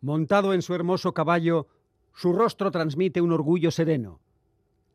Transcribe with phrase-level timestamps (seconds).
[0.00, 1.68] Montado en su hermoso caballo,
[2.14, 4.20] su rostro transmite un orgullo sereno.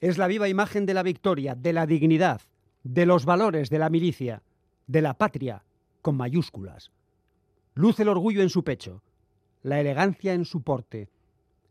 [0.02, 2.41] Es la viva imagen de la victoria, de la dignidad,
[2.84, 4.44] de los valores de la milicia,
[4.86, 5.63] de la patria,
[6.02, 6.91] con mayúsculas.
[7.73, 9.02] Luce el orgullo en su pecho,
[9.63, 11.09] la elegancia en su porte,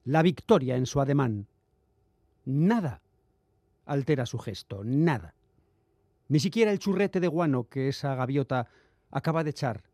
[0.04, 1.46] la victoria en su ademán.
[2.44, 3.02] Nada
[3.86, 5.34] altera su gesto, nada.
[6.28, 8.68] Ni siquiera el churrete de guano que esa gaviota
[9.10, 9.84] acaba de echar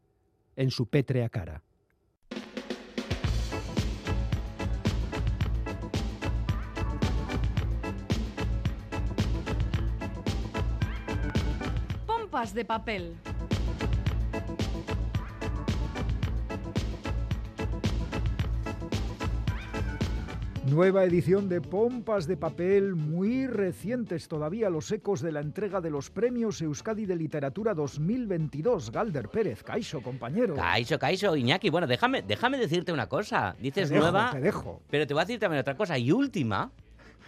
[0.56, 1.62] en su pétrea cara.
[12.32, 13.14] Pompas de papel.
[20.64, 25.90] Nueva edición de Pompas de Papel, muy recientes todavía los ecos de la entrega de
[25.90, 28.90] los premios Euskadi de Literatura 2022.
[28.92, 30.54] Galder Pérez, Caixo, compañero.
[30.54, 31.68] Caixo, Caixo, Iñaki.
[31.68, 33.54] Bueno, déjame, déjame decirte una cosa.
[33.60, 34.80] Dices Te dejo, nueva, te dejo.
[34.88, 35.98] pero te voy a decir también otra cosa.
[35.98, 36.70] Y última,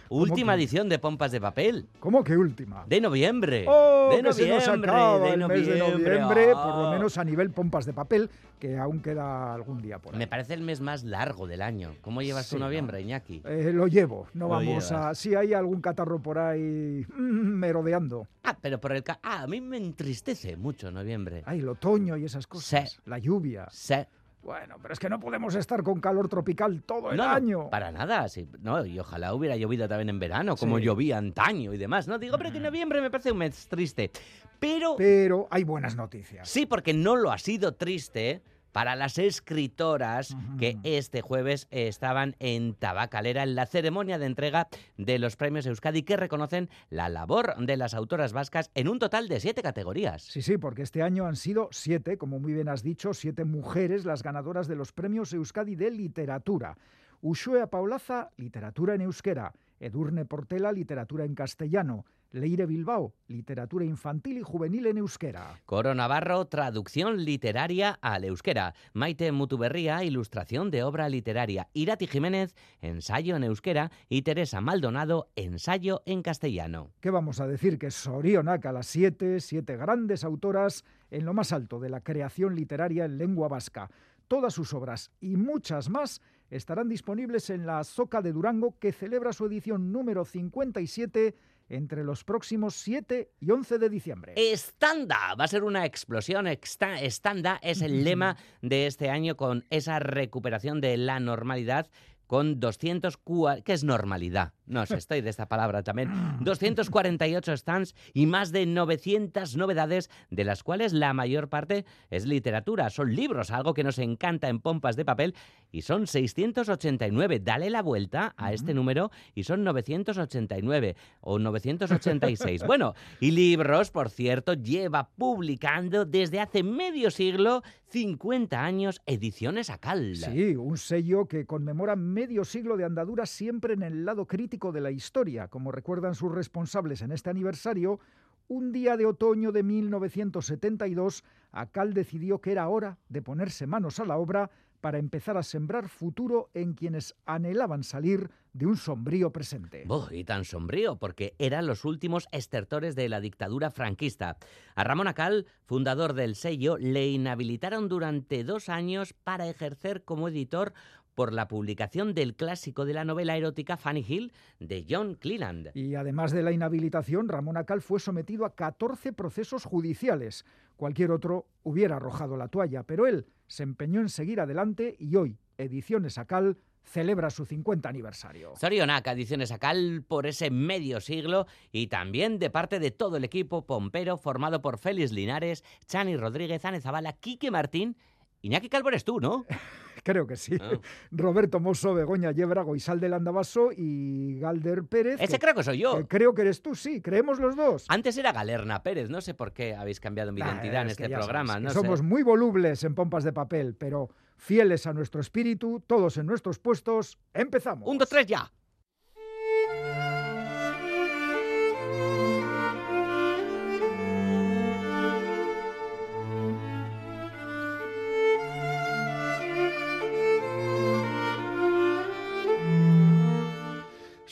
[0.09, 0.59] última que?
[0.63, 1.87] edición de Pompas de Papel.
[1.99, 2.85] ¿Cómo que última?
[2.87, 3.65] De noviembre.
[3.67, 6.19] ¡Oh, de que se nos noviembre, acaba de el mes de noviembre.
[6.19, 6.81] noviembre, por Ah.
[6.83, 10.19] lo menos a nivel pompas de papel, que aún queda algún día por ahí.
[10.19, 11.95] Me parece el mes más largo del año.
[12.01, 12.65] ¿Cómo llevas Sí, tu ¿no?
[12.65, 13.41] noviembre, Iñaki?
[13.45, 14.95] Eh, lo llevo, no Lo vamos a...
[14.97, 15.17] llevas.
[15.17, 17.19] Si hay algún catarro por ahí mm,
[17.59, 18.27] merodeando.
[18.43, 19.03] Ah, pero por el...
[19.03, 21.43] ca- Ah, a mí me entristece mucho noviembre.
[21.45, 22.91] Ay, el otoño y esas cosas.
[22.91, 22.97] Sí.
[23.05, 23.67] La lluvia.
[23.71, 24.07] Se-
[24.45, 27.69] Bueno, pero es que no podemos estar con calor tropical todo el no, no, año.
[27.71, 28.29] para nada.
[28.29, 28.47] sí.
[28.61, 30.83] No, y ojalá hubiera llovido también en verano, como Sí.
[30.85, 32.07] llovía antaño y demás.
[32.07, 34.11] No digo, pero que noviembre me parece un mes triste.
[34.59, 36.47] Pero Pero hay buenas noticias.
[36.47, 38.43] Sí, porque no lo ha sido triste
[38.75, 45.17] para las escritoras que este jueves estaban en Tabacalera en la ceremonia de entrega de
[45.17, 49.39] los premios Euskadi que reconocen la labor de las autoras vascas en un total de
[49.39, 50.23] siete categorías.
[50.23, 54.03] Sí, sí, porque este año han sido siete, como muy bien has dicho, siete mujeres
[54.03, 56.77] las ganadoras de los premios Euskadi de Literatura.
[57.21, 59.53] Ushuea Paulaza, Literatura en Euskera.
[59.85, 62.05] Edurne Portela, Literatura en Castellano.
[62.31, 65.61] Leire Bilbao, Literatura Infantil y Juvenil en Euskera.
[65.65, 68.73] Coro Navarro, traducción literaria al euskera.
[68.93, 71.69] Maite Mutuberría, ilustración de obra literaria.
[71.73, 73.91] Irati Jiménez, ensayo en euskera.
[74.09, 76.91] Y Teresa Maldonado, ensayo en castellano.
[76.99, 77.79] ¿Qué vamos a decir?
[77.79, 82.55] Que Sorionak a las siete, siete grandes autoras en lo más alto de la creación
[82.55, 83.89] literaria en lengua vasca.
[84.27, 89.33] Todas sus obras y muchas más estarán disponibles en la Soca de Durango, que celebra
[89.33, 91.35] su edición número 57
[91.69, 94.33] entre los próximos 7 y 11 de diciembre.
[94.35, 96.47] Estanda va a ser una explosión.
[96.47, 101.89] Estanda es el lema de este año con esa recuperación de la normalidad
[102.27, 103.17] con 200...
[103.23, 104.53] cua- ¿Qué es normalidad?
[104.65, 106.09] No sé, estoy de esta palabra también.
[106.41, 112.89] 248 stands y más de 900 novedades, de las cuales la mayor parte es literatura.
[112.89, 115.35] Son libros, algo que nos encanta en pompas de papel,
[115.71, 117.39] y son 689.
[117.39, 122.63] Dale la vuelta a este número y son 989 o 986.
[122.65, 130.15] Bueno, y libros, por cierto, lleva publicando desde hace medio siglo, 50 años, ediciones Acal.
[130.15, 134.79] Sí, un sello que conmemora medio siglo de andadura siempre en el lado crítico de
[134.79, 137.99] la historia, como recuerdan sus responsables en este aniversario.
[138.47, 144.05] Un día de otoño de 1972, Acal decidió que era hora de ponerse manos a
[144.05, 144.49] la obra
[144.79, 149.83] para empezar a sembrar futuro en quienes anhelaban salir de un sombrío presente.
[149.85, 154.37] Buh, y tan sombrío, porque eran los últimos estertores de la dictadura franquista.
[154.75, 160.73] A Ramón Acal, fundador del sello, le inhabilitaron durante dos años para ejercer como editor
[161.15, 165.71] por la publicación del clásico de la novela erótica Fanny Hill de John Cleland.
[165.73, 170.45] Y además de la inhabilitación, Ramón Acal fue sometido a 14 procesos judiciales.
[170.75, 175.37] Cualquier otro hubiera arrojado la toalla, pero él se empeñó en seguir adelante y hoy,
[175.57, 178.53] Ediciones Acal celebra su 50 aniversario.
[178.57, 183.65] Zorionak, Ediciones Acal, por ese medio siglo y también de parte de todo el equipo
[183.65, 187.97] pompero formado por Félix Linares, Chani Rodríguez, Ane Zabala, Quique Martín.
[188.41, 189.45] Iñaki Calvo eres tú, ¿no?
[190.05, 190.55] Creo que sí.
[190.61, 190.69] Ah.
[191.11, 195.19] Roberto Mosso, Begoña Yebra, Goizal del Andabaso y Galder Pérez.
[195.19, 195.97] Ese que- creo que soy yo.
[195.97, 197.85] que creo que eres tú, sí, creemos los dos.
[197.89, 201.09] Antes era Galerna Pérez, no sé por qué habéis cambiado mi Nah, identidad en este
[201.09, 201.53] programa.
[201.53, 206.17] sabes no somos muy volubles en pompas de papel, pero fieles a nuestro espíritu, todos
[206.17, 207.89] en nuestros puestos, empezamos.
[207.89, 208.51] Un, dos, tres, ya.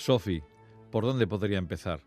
[0.05, 0.43] Sophie,
[0.91, 2.01] ¿por dónde podría empezar?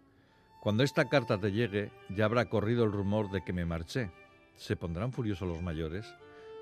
[0.61, 4.11] Cuando esta carta te llegue, ya habrá corrido el rumor de que me marché.
[4.55, 6.05] ¿Se pondrán furiosos los mayores?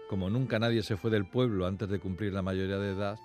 [0.08, 3.18] como nunca nadie se fue del pueblo antes de cumplir la mayoría de edad,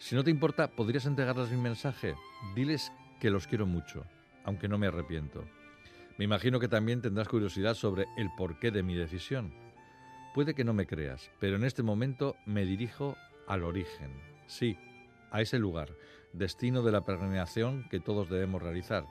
[0.00, 2.16] si no te importa, ¿podrías entregarles mi mensaje?
[2.56, 2.90] Diles
[3.20, 4.04] que los quiero mucho,
[4.42, 5.44] aunque no me arrepiento.
[6.18, 9.54] Me imagino que también tendrás curiosidad sobre el porqué de mi decisión.
[10.34, 13.16] Puede que no me creas, pero en este momento me dirijo
[13.46, 14.10] al origen.
[14.48, 14.76] Sí,
[15.30, 15.90] a ese lugar,
[16.32, 19.06] destino de la peregrinación que todos debemos realizar.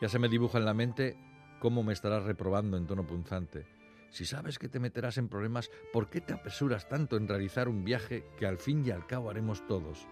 [0.00, 1.16] Ya se me dibuja en la mente
[1.60, 3.66] cómo me estarás reprobando en tono punzante.
[4.10, 7.84] Si sabes que te meterás en problemas, ¿por qué te apresuras tanto en realizar un
[7.84, 10.06] viaje que al fin y al cabo haremos todos?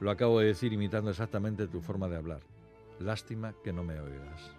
[0.00, 2.40] Lo acabo de decir imitando exactamente tu forma de hablar.
[2.98, 4.50] Lástima que no me oigas.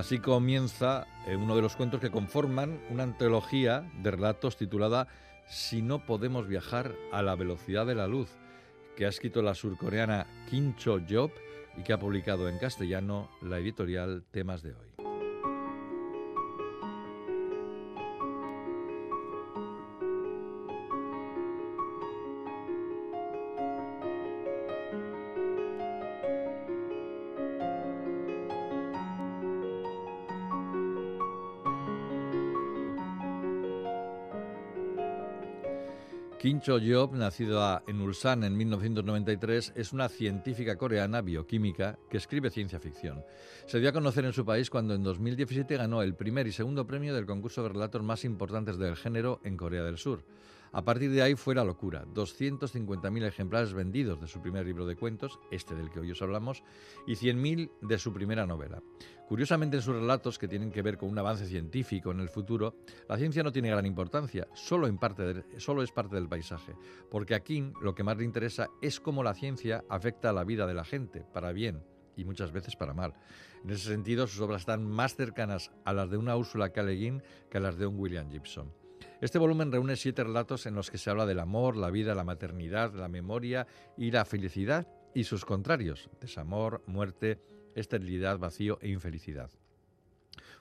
[0.00, 5.08] Así comienza eh, uno de los cuentos que conforman una antología de relatos titulada
[5.46, 8.30] Si no podemos viajar a la velocidad de la luz,
[8.96, 11.30] que ha escrito la surcoreana Kim Cho-job
[11.76, 14.89] y que ha publicado en castellano la editorial Temas de hoy.
[36.50, 42.80] Kim Cho-job, nacida en Ulsan en 1993, es una científica coreana bioquímica que escribe ciencia
[42.80, 43.22] ficción.
[43.66, 46.88] Se dio a conocer en su país cuando en 2017 ganó el primer y segundo
[46.88, 50.24] premio del concurso de relatos más importantes del género en Corea del Sur.
[50.72, 52.04] A partir de ahí fue la locura.
[52.12, 56.64] 250.000 ejemplares vendidos de su primer libro de cuentos, este del que hoy os hablamos,
[57.06, 58.82] y 100.000 de su primera novela.
[59.30, 62.74] Curiosamente, en sus relatos, que tienen que ver con un avance científico en el futuro,
[63.08, 66.74] la ciencia no tiene gran importancia, solo, es parte del paisaje,
[67.08, 70.42] porque a King lo que más le interesa es cómo la ciencia afecta a la
[70.42, 71.84] vida de la gente, para bien
[72.16, 73.14] y muchas veces para mal.
[73.62, 76.82] En ese sentido, sus obras están más cercanas a las de una Ursula K.
[76.82, 78.72] Le Guin que a las de un William Gibson.
[79.20, 82.24] Este volumen reúne siete relatos en los que se habla del amor, la vida, la
[82.24, 87.38] maternidad, la memoria y la felicidad y sus contrarios, desamor, muerte,
[87.74, 89.50] esterilidad, vacío e infelicidad.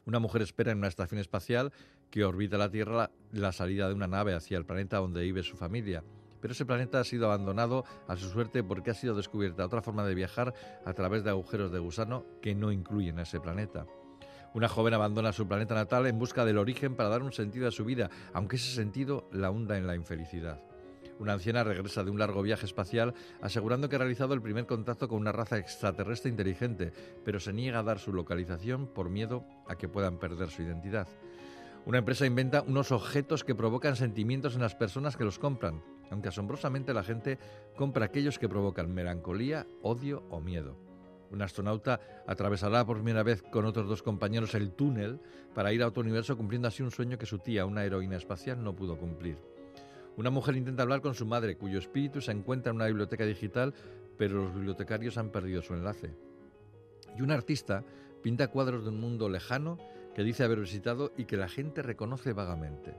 [0.06, 1.72] Una mujer espera en una estación espacial
[2.10, 5.56] que orbita la Tierra la salida de una nave hacia el planeta donde vive su
[5.56, 6.04] familia.
[6.42, 10.06] Pero ese planeta ha sido abandonado a su suerte porque ha sido descubierta otra forma
[10.06, 10.54] de viajar
[10.86, 13.86] a través de agujeros de gusano que no incluyen a ese planeta.
[14.54, 17.72] Una joven abandona su planeta natal en busca del origen para dar un sentido a
[17.72, 20.60] su vida, aunque ese sentido la hunda en la infelicidad.
[21.20, 25.10] Una anciana regresa de un largo viaje espacial asegurando que ha realizado el primer contacto
[25.10, 26.94] con una raza extraterrestre inteligente,
[27.26, 31.10] pero se niega a dar su localización por miedo a que puedan perder su identidad.
[31.86, 36.30] Una empresa inventa unos objetos que provocan sentimientos en las personas que los compran, aunque
[36.30, 37.38] asombrosamente la gente
[37.76, 40.78] compra aquellos que provocan melancolía, odio o miedo.
[41.32, 45.20] Un astronauta atravesará por primera vez con otros dos compañeros el túnel
[45.54, 48.64] para ir a otro universo cumpliendo así un sueño que su tía, una heroína espacial,
[48.64, 49.59] no pudo cumplir.
[50.20, 53.74] Una mujer intenta hablar con su madre, cuyo espíritu se encuentra en una biblioteca digital,
[54.18, 56.14] pero los bibliotecarios han perdido su enlace.
[57.18, 57.86] Y un artista
[58.22, 59.78] pinta cuadros de un mundo lejano
[60.14, 62.96] que dice haber visitado y que la gente reconoce vagamente.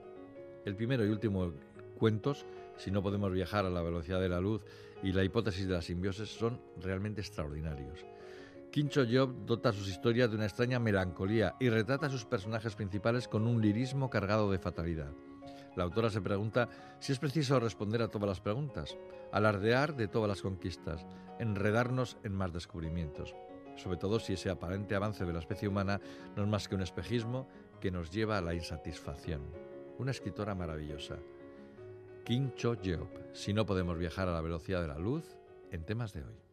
[0.64, 1.52] El primero y último
[1.98, 2.46] cuentos,
[2.78, 4.62] si no podemos viajar a la velocidad de la luz,
[5.02, 8.02] y la hipótesis de la simbiosis son realmente extraordinarios.
[8.70, 13.28] Quincho Job dota sus historias de una extraña melancolía y retrata a sus personajes principales
[13.28, 15.12] con un lirismo cargado de fatalidad.
[15.76, 18.96] La autora se pregunta si es preciso responder a todas las preguntas,
[19.32, 21.06] alardear de todas las conquistas,
[21.38, 23.34] enredarnos en más descubrimientos,
[23.76, 26.00] sobre todo si ese aparente avance de la especie humana
[26.36, 27.48] no es más que un espejismo
[27.80, 29.42] que nos lleva a la insatisfacción.
[29.98, 31.16] Una escritora maravillosa.
[32.24, 35.24] Kim Cho Jeop, si no podemos viajar a la velocidad de la luz,
[35.70, 36.49] en temas de hoy.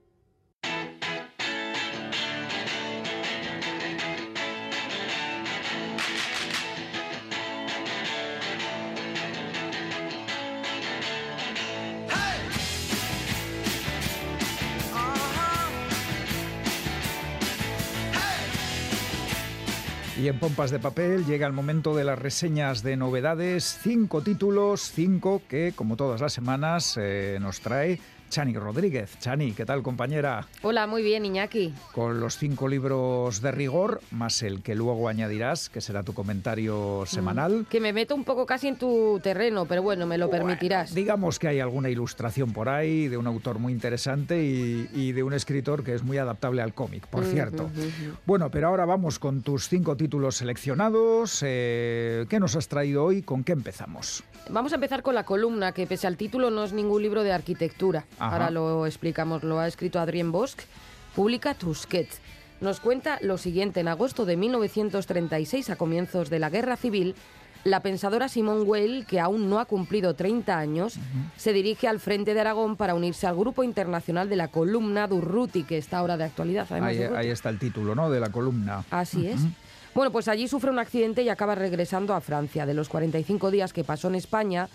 [20.28, 25.42] En Pompas de Papel llega el momento de las reseñas de novedades, cinco títulos, cinco
[25.48, 29.18] que, como todas las semanas, eh, nos trae Chani Rodríguez.
[29.20, 30.48] Chani, ¿qué tal compañera?
[30.62, 31.74] Hola, muy bien Iñaki.
[31.94, 37.02] Con los cinco libros de rigor, más el que luego añadirás, que será tu comentario
[37.04, 37.66] mm, semanal.
[37.70, 40.94] que me meto un poco casi en tu terreno, pero bueno, me lo permitirás.
[40.94, 45.34] Digamos que hay alguna ilustración por ahí de un autor muy interesante y, de un
[45.34, 47.70] escritor que es muy adaptable al cómic, por cierto.
[48.26, 51.42] Bueno, pero ahora vamos con tus cinco títulos seleccionados.
[51.46, 53.22] Eh, ¿Qué nos has traído hoy?
[53.22, 54.24] ¿Con qué empezamos?
[54.50, 57.32] Vamos a empezar con la columna, que pese al título no es ningún libro de
[57.32, 58.06] arquitectura.
[58.20, 60.58] Ahora lo explicamos, lo ha escrito Adrien Bosch.
[61.16, 62.20] Publica Tusquets.
[62.62, 63.80] nos cuenta lo siguiente.
[63.80, 67.16] En agosto de 1936, a comienzos de la Guerra Civil,
[67.64, 70.96] la pensadora Simone Weil, que aún no ha cumplido 30 años,
[71.36, 75.64] se dirige al frente de Aragón para unirse al grupo internacional de la columna Durruti,
[75.64, 76.68] que está ahora de actualidad.
[76.70, 77.18] Además, Ahí, Durruti.
[77.20, 78.10] ahí está el título, ¿no?
[78.10, 78.84] De la columna.
[78.92, 79.42] Así es.
[79.94, 82.66] Bueno, pues allí sufre un accidente y acaba regresando a Francia.
[82.68, 84.70] De los 45 días que pasó en España,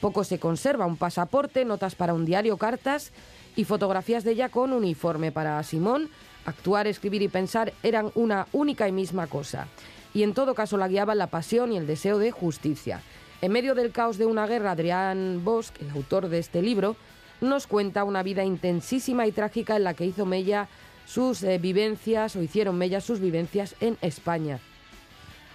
[0.00, 0.86] poco se conserva.
[0.86, 3.12] Un pasaporte, notas para un diario, cartas
[3.56, 5.32] y fotografías de ella con uniforme.
[5.32, 6.08] Para Simón,
[6.44, 9.68] actuar, escribir y pensar eran una única y misma cosa.
[10.14, 13.02] Y en todo caso la guiaban la pasión y el deseo de justicia.
[13.40, 16.96] En medio del caos de una guerra, Adrián Bosch, el autor de este libro,
[17.40, 20.68] nos cuenta una vida intensísima y trágica en la que hizo mella
[21.06, 24.60] sus eh, vivencias o hicieron mella sus vivencias en España.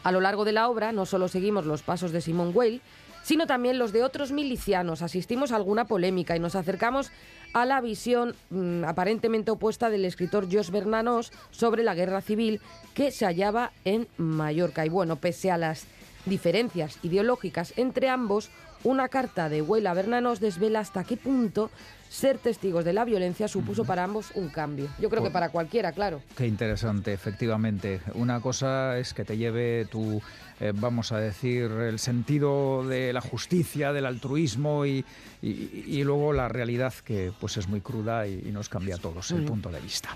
[0.04, 2.82] A lo largo de la obra no solo seguimos los pasos de Simón Weil,
[3.24, 5.02] sino también los de otros milicianos.
[5.02, 7.12] Asistimos a alguna polémica y nos acercamos
[7.54, 12.62] a la visión mm, aparentemente opuesta del escritor Jos Bernanos sobre la guerra civil
[12.94, 14.86] que se hallaba en Mallorca.
[14.86, 15.86] Y bueno, pese a las
[16.26, 18.50] diferencias ideológicas entre ambos,
[18.84, 21.70] una carta de Weil a Bernanos desvela hasta qué punto
[22.14, 24.88] ser testigos de la violencia supuso para ambos un cambio.
[25.00, 26.22] Yo creo que para cualquiera, claro.
[26.38, 28.02] Qué interesante, efectivamente.
[28.14, 30.22] Una cosa es que te lleve tu,
[30.60, 35.04] eh, vamos a decir, el sentido de la justicia, del altruismo y,
[35.42, 39.00] y- y luego la realidad que pues es muy cruda y, y nos cambia a
[39.00, 40.10] todos el punto de vista.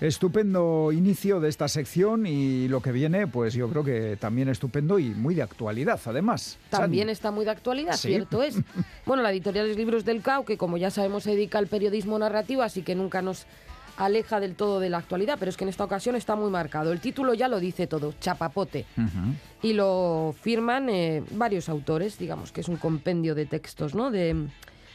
[0.00, 4.98] Estupendo inicio de esta sección y lo que viene, pues yo creo que también estupendo
[4.98, 6.58] y muy de actualidad, además.
[6.70, 7.12] También Chani.
[7.12, 8.08] está muy de actualidad, Sí.
[8.08, 8.56] cierto es.
[9.04, 12.18] Bueno, la editorial es Libros del CAO, que como ya sabemos se dedica al periodismo
[12.18, 13.44] narrativo, así que nunca nos
[13.98, 16.92] aleja del todo de la actualidad, pero es que en esta ocasión está muy marcado.
[16.92, 18.86] El título ya lo dice todo, Chapapote.
[19.62, 24.10] Y lo firman eh, varios autores, digamos que es un compendio de textos, ¿no?
[24.10, 24.34] De,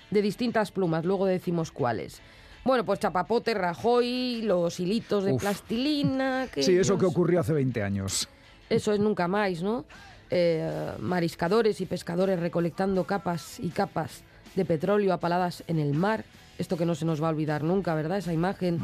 [0.10, 2.22] de distintas plumas, luego decimos cuáles.
[2.66, 5.42] Bueno, pues Chapapote, Rajoy, los hilitos de Uf.
[5.42, 6.48] plastilina...
[6.58, 8.28] Sí, eso que ocurrió hace 20 años.
[8.72, 9.86] eso es nunca más, ¿no?
[10.32, 10.68] Eh,
[11.00, 14.24] mariscadores y pescadores recolectando capas y capas
[14.56, 16.26] de petróleo apaladas en el mar.
[16.58, 18.18] Esto que no se nos va a olvidar nunca, ¿verdad?
[18.18, 18.80] Esa imagen.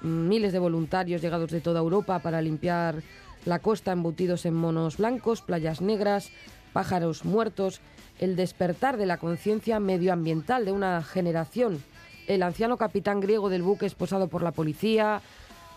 [0.00, 3.02] Mm, Miles de voluntarios llegados de toda Europa para limpiar
[3.46, 6.30] la costa embutidos en monos blancos, playas negras,
[6.72, 7.80] pájaros muertos.
[8.20, 11.82] El despertar de la conciencia medioambiental de una generación.
[12.26, 15.20] El anciano capitán griego del buque esposado por la policía,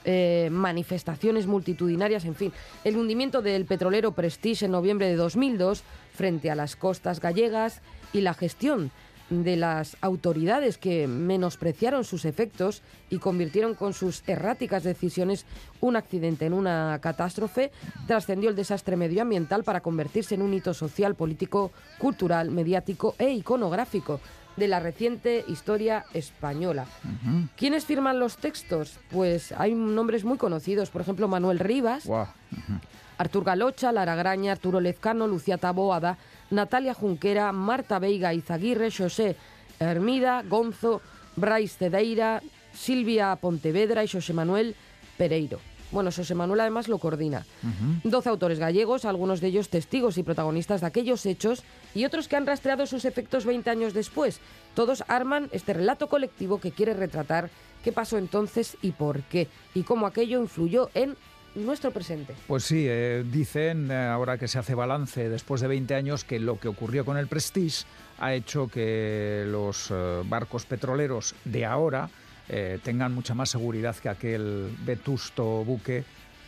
[0.05, 2.53] eh, manifestaciones multitudinarias, en fin.
[2.85, 7.81] El hundimiento del petrolero Prestige en noviembre de 2002 frente a las costas gallegas
[8.13, 8.91] y la gestión
[9.29, 15.45] de las autoridades que menospreciaron sus efectos y convirtieron con sus erráticas decisiones
[15.81, 17.71] un accidente en una catástrofe,
[18.07, 24.21] trascendió el desastre medioambiental para convertirse en un hito social, político, cultural, mediático e iconográfico
[24.57, 26.85] de la reciente historia española.
[27.55, 28.99] ¿Quiénes firman los textos?
[29.09, 32.27] Pues hay nombres muy conocidos, por ejemplo Manuel Rivas, Guau.
[33.17, 36.17] Artur Galocha, Lara Graña, Arturo Lezcano, Lucía Taboada,
[36.49, 39.35] Natalia Junquera, Marta Veiga Izaguirre, José
[39.79, 41.01] Hermida, Gonzo,
[41.35, 42.41] Brais Cedeira,
[42.73, 44.75] Silvia Pontevedra y José Manuel
[45.17, 45.59] Pereiro.
[45.91, 47.45] Bueno, José Manuel además lo coordina.
[48.03, 51.63] Doce autores gallegos, algunos de ellos testigos y protagonistas de aquellos hechos
[51.95, 54.39] y otros que han rastreado sus efectos 20 años después.
[54.75, 57.49] Todos arman este relato colectivo que quiere retratar
[57.83, 61.15] qué pasó entonces y por qué, y cómo aquello influyó en
[61.55, 62.35] nuestro presente.
[62.47, 66.39] Pues sí, eh, dicen, eh, ahora que se hace balance después de 20 años, que
[66.39, 67.85] lo que ocurrió con el Prestige
[68.19, 72.09] ha hecho que los eh, barcos petroleros de ahora
[72.49, 76.03] eh, tengan mucha más seguridad que aquel vetusto buque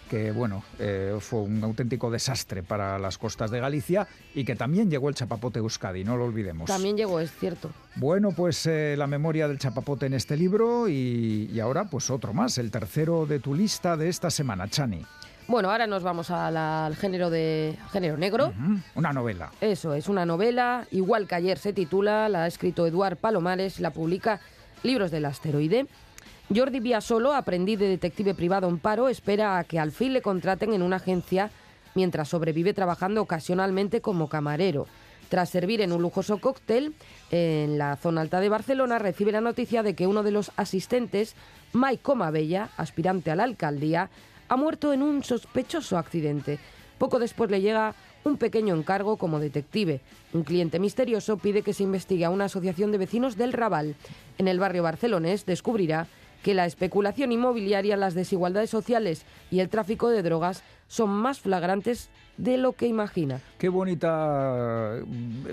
[0.10, 4.89] que, bueno, eh, fue un auténtico desastre para las costas de Galicia y que también
[4.89, 6.65] llegó el chapapote Euskadi, no lo olvidemos.
[6.68, 7.70] También llegó, es cierto.
[7.96, 12.34] Bueno, pues eh, la memoria del chapapote en este libro y, y ahora pues otro
[12.34, 15.06] más, el tercero de tu lista de esta semana, Chani.
[15.48, 18.51] Bueno, ahora nos vamos a la- al género de género negro.
[18.96, 19.51] Una novela.
[19.62, 23.84] Eso es una novela, igual que ayer se titula, la ha escrito Eduard Palomares y
[23.84, 24.39] la publica
[24.83, 25.88] Libros del Asteroide.
[26.53, 30.74] Jordi Solo, aprendiz de detective privado en paro, espera a que al fin le contraten
[30.74, 31.51] en una agencia
[31.95, 34.88] mientras sobrevive trabajando ocasionalmente como camarero.
[35.29, 36.95] Tras servir en un lujoso cóctel
[37.29, 41.36] en la zona alta de Barcelona, recibe la noticia de que uno de los asistentes,
[41.74, 44.09] Mike Comabella, aspirante a la alcaldía,
[44.48, 46.57] ha muerto en un sospechoso accidente.
[46.98, 47.93] Poco después le llega
[48.29, 50.01] un pequeño encargo como detective.
[50.33, 53.95] Un cliente misterioso pide que se investigue a una asociación de vecinos del Raval.
[54.38, 56.07] En el barrio barcelonés descubrirá
[56.43, 62.09] que la especulación inmobiliaria, las desigualdades sociales y el tráfico de drogas son más flagrantes
[62.39, 63.41] de lo que imagina.
[63.58, 65.03] Qué bonita, eh,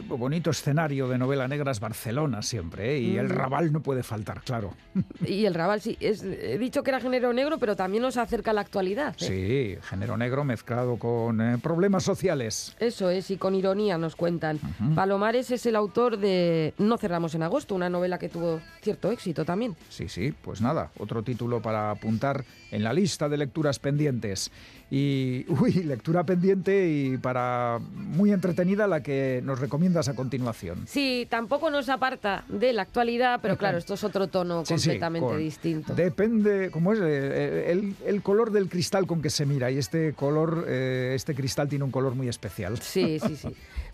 [0.09, 3.01] bonito escenario de novela negra es Barcelona siempre, ¿eh?
[3.01, 3.31] y el Mm.
[3.31, 4.73] Raval no puede faltar, claro.
[5.27, 8.53] Y el Raval, sí, es, he dicho que era género negro, pero también nos acerca
[8.53, 9.17] a la actualidad.
[9.21, 9.77] ¿eh?
[9.81, 12.77] Sí, género negro mezclado con eh, problemas sociales.
[12.79, 14.61] Eso es, y con ironía nos cuentan.
[14.95, 19.45] Palomares es el autor de No cerramos en agosto, una novela que tuvo cierto éxito
[19.45, 19.75] también.
[19.89, 24.51] Sí, sí, pues nada, otro título para apuntar en la lista de lecturas pendientes.
[24.89, 30.85] Y, uy, lectura pendiente y para muy entretenida la que nos recomiendas a continuación.
[30.87, 34.89] Sí, tampoco nos aparta de la actualidad, pero claro, esto es otro tono Sí, sí,
[34.91, 35.95] completamente con- distinto.
[35.95, 37.01] Depende, ¿cómo es?
[37.03, 39.73] Eh, El, el color del cristal con que se mira.
[39.73, 42.79] Y este color, eh, este cristal tiene un color muy especial.
[42.81, 43.49] Sí, sí, sí.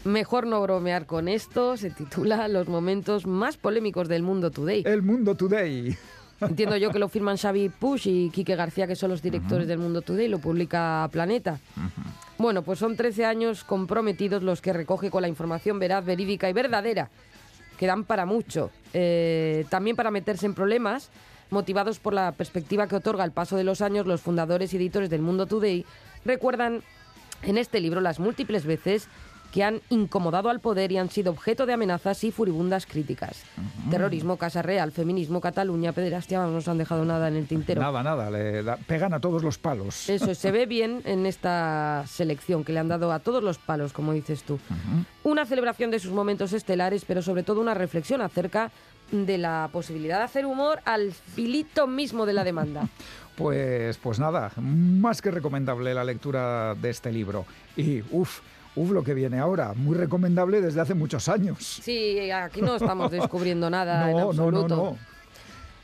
[0.05, 4.83] Mejor no bromear con esto, se titula Los momentos más polémicos del mundo today.
[4.85, 5.97] El Mundo Today.
[6.49, 9.79] Entiendo yo que lo firman Xavi Push y Quique García, que son los directores del
[9.79, 11.59] Mundo Today, lo publica Planeta.
[12.39, 16.53] Bueno, pues son 13 años comprometidos los que recoge con la información veraz, verídica y
[16.53, 17.11] verdadera,
[17.79, 18.71] que dan para mucho.
[18.93, 21.11] Eh, también para meterse en problemas,
[21.51, 25.11] motivados por la perspectiva que otorga el paso de los años, los fundadores y editores
[25.11, 25.87] del Mundo Today
[26.25, 26.83] recuerdan
[27.43, 29.09] en este libro las múltiples veces
[29.53, 33.43] que han incomodado al poder y han sido objeto de amenazas y furibundas críticas.
[33.91, 37.81] Terrorismo, Casa Real, feminismo, Cataluña, pederastia, no nos han dejado nada en el tintero.
[37.83, 40.09] Nada, nada, le da- pegan a todos los palos.
[40.09, 43.93] Eso se ve bien en esta selección que le han dado a todos los palos,
[43.93, 44.59] como dices tú.
[45.23, 48.71] Una celebración de sus momentos estelares, pero sobre todo una reflexión acerca
[49.11, 52.89] de la posibilidad de hacer humor al filito mismo de la demanda.
[53.35, 57.47] Pues, pues nada, más que recomendable la lectura de este libro.
[57.79, 58.41] Y uff,
[58.77, 61.59] uff lo que viene ahora, muy recomendable desde hace muchos años.
[61.83, 64.69] Sí, aquí no estamos descubriendo nada en No, no, absoluto.
[64.69, 64.99] no, no.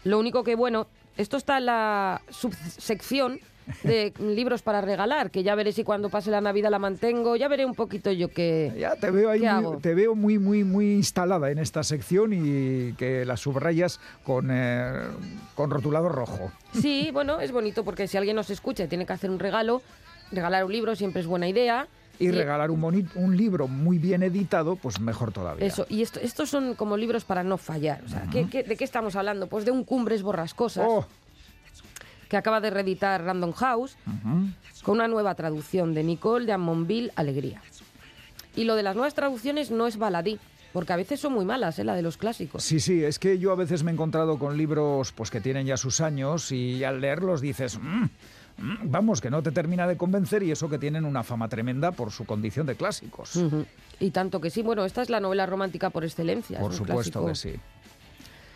[0.04, 3.40] Lo único que, bueno, esto está en la subsección
[3.82, 7.48] de libros para regalar, que ya veré si cuando pase la Navidad la mantengo, ya
[7.48, 8.72] veré un poquito yo qué...
[8.78, 9.76] Ya te veo ahí, ¿Qué muy- hago?
[9.78, 14.92] te veo muy, muy, muy instalada en esta sección y que la subrayas con, eh,
[15.54, 16.50] con rotulado rojo.
[16.80, 19.82] Sí, bueno, es bonito porque si alguien nos escucha y tiene que hacer un regalo,
[20.32, 21.86] regalar un libro siempre es buena idea.
[22.20, 25.64] Y regalar un, boni- un libro muy bien editado, pues mejor todavía.
[25.66, 28.02] Eso, y esto, estos son como libros para no fallar.
[28.04, 29.46] O sea, ¿qué- qué- de qué estamos hablando?
[29.46, 31.06] Pues de un Cumbres Borrascosas Oh,
[32.28, 33.96] que acaba de reeditar Random House
[34.82, 37.62] con una nueva traducción de Nicole de Amonville Alegría.
[38.56, 40.38] Y lo de las nuevas traducciones no es baladí,
[40.72, 41.84] porque a veces son muy malas, ¿eh?
[41.84, 42.62] la de los clásicos.
[42.64, 45.66] Sí, sí, es que yo a veces me he encontrado con libros pues que tienen
[45.66, 48.10] ya sus años y al leerlos dices, "Mm, mm,
[48.58, 52.10] vamos, que no te termina de convencer y eso que tienen una fama tremenda por
[52.10, 53.38] su condición de clásicos.
[54.00, 56.58] Y tanto que sí, bueno, esta es la novela romántica por excelencia.
[56.60, 57.26] por supuesto clásico.
[57.26, 57.60] que sí.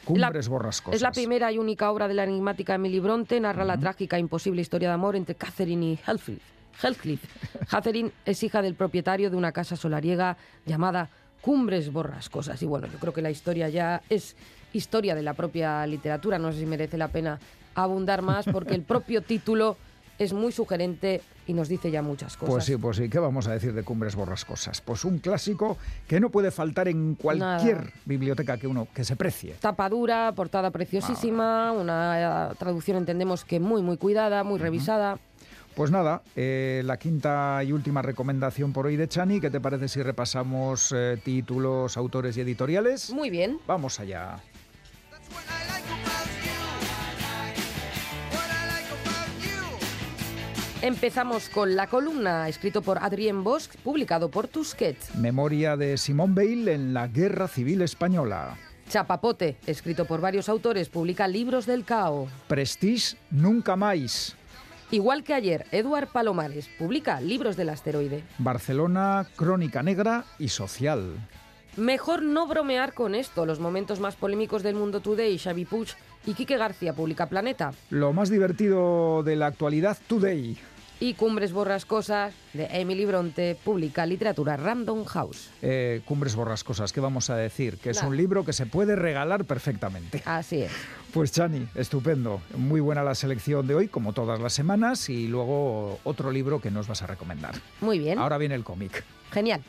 [0.04, 0.96] Cumbres borrascosas.
[0.96, 4.20] Es la primera y única obra de la enigmática Emily Bronte, narra la trágica e
[4.20, 6.42] imposible historia de amor entre Catherine y Heathcliff.
[6.82, 7.22] Heathcliff.
[7.70, 10.36] Catherine es hija del propietario de una casa solariega
[10.66, 11.08] llamada
[11.40, 12.60] Cumbres Borrascosas.
[12.62, 14.36] Y bueno, yo creo que la historia ya es
[14.72, 16.38] historia de la propia literatura.
[16.38, 17.38] No sé si merece la pena
[17.74, 19.76] abundar más porque el propio título
[20.18, 22.52] es muy sugerente y nos dice ya muchas cosas.
[22.52, 24.80] Pues sí, pues sí, ¿qué vamos a decir de Cumbres Borrascosas?
[24.80, 27.92] Pues un clásico que no puede faltar en cualquier Nada.
[28.04, 29.56] biblioteca que uno que se precie.
[29.60, 35.18] Tapa dura, portada preciosísima, una eh, traducción entendemos que muy, muy cuidada, muy revisada.
[35.74, 39.88] Pues nada, eh, la quinta y última recomendación por hoy de Chani, ¿qué te parece
[39.88, 43.10] si repasamos eh, títulos, autores y editoriales?
[43.10, 43.58] Muy bien.
[43.66, 44.36] Vamos allá.
[50.82, 55.14] Empezamos con la columna, escrito por Adrien Bosch, publicado por Tusquets.
[55.14, 58.58] Memoria de Simón Bale en la Guerra Civil Española.
[58.88, 62.26] Chapapote, escrito por varios autores, publica Libros del Cao.
[62.48, 64.34] Prestige Nunca Más.
[64.90, 68.24] Igual que ayer, Eduard Palomares publica Libros del Asteroide.
[68.38, 71.14] Barcelona, Crónica Negra y Social.
[71.76, 73.46] Mejor no bromear con esto.
[73.46, 75.88] Los momentos más polémicos del mundo today, Xavi Puig
[76.26, 77.72] y Quique García publica Planeta.
[77.88, 80.58] Lo más divertido de la actualidad Today.
[81.02, 85.50] Y Cumbres Borrascosas de Emily Bronte publica Literatura Random House.
[85.60, 87.78] Eh, Cumbres Borrascosas, ¿qué vamos a decir?
[87.78, 90.22] Que es un libro que se puede regalar perfectamente.
[90.24, 90.70] Así es.
[91.12, 92.40] Pues Chani, estupendo.
[92.56, 96.70] Muy buena la selección de hoy, como todas las semanas, y luego otro libro que
[96.70, 97.56] nos vas a recomendar.
[97.80, 98.20] Muy bien.
[98.20, 99.02] Ahora viene el cómic.
[99.32, 99.60] Genial.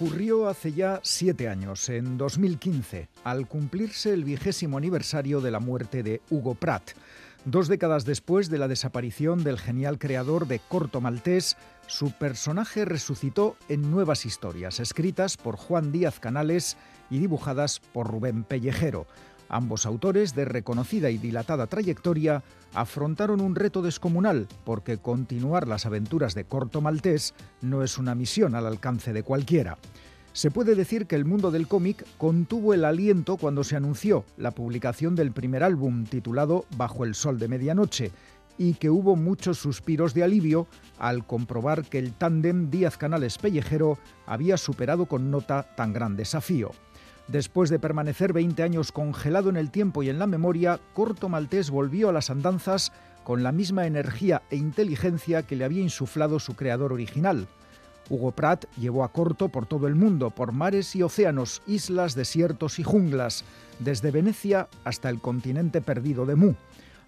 [0.00, 6.02] Ocurrió hace ya siete años, en 2015, al cumplirse el vigésimo aniversario de la muerte
[6.02, 6.92] de Hugo Pratt,
[7.46, 13.56] Dos décadas después de la desaparición del genial creador de Corto Maltés, su personaje resucitó
[13.70, 16.76] en nuevas historias, escritas por Juan Díaz Canales
[17.08, 19.06] y dibujadas por Rubén Pellejero.
[19.52, 26.36] Ambos autores, de reconocida y dilatada trayectoria, afrontaron un reto descomunal, porque continuar las aventuras
[26.36, 29.76] de Corto Maltés no es una misión al alcance de cualquiera.
[30.32, 34.52] Se puede decir que el mundo del cómic contuvo el aliento cuando se anunció la
[34.52, 38.12] publicación del primer álbum titulado Bajo el Sol de Medianoche
[38.56, 40.68] y que hubo muchos suspiros de alivio
[41.00, 46.70] al comprobar que el tándem Díaz Canales Pellejero había superado con nota tan gran desafío.
[47.30, 51.70] Después de permanecer 20 años congelado en el tiempo y en la memoria, Corto Maltés
[51.70, 56.56] volvió a las andanzas con la misma energía e inteligencia que le había insuflado su
[56.56, 57.46] creador original.
[58.08, 62.80] Hugo Pratt llevó a corto por todo el mundo, por mares y océanos, islas, desiertos
[62.80, 63.44] y junglas,
[63.78, 66.54] desde Venecia hasta el continente perdido de Mu.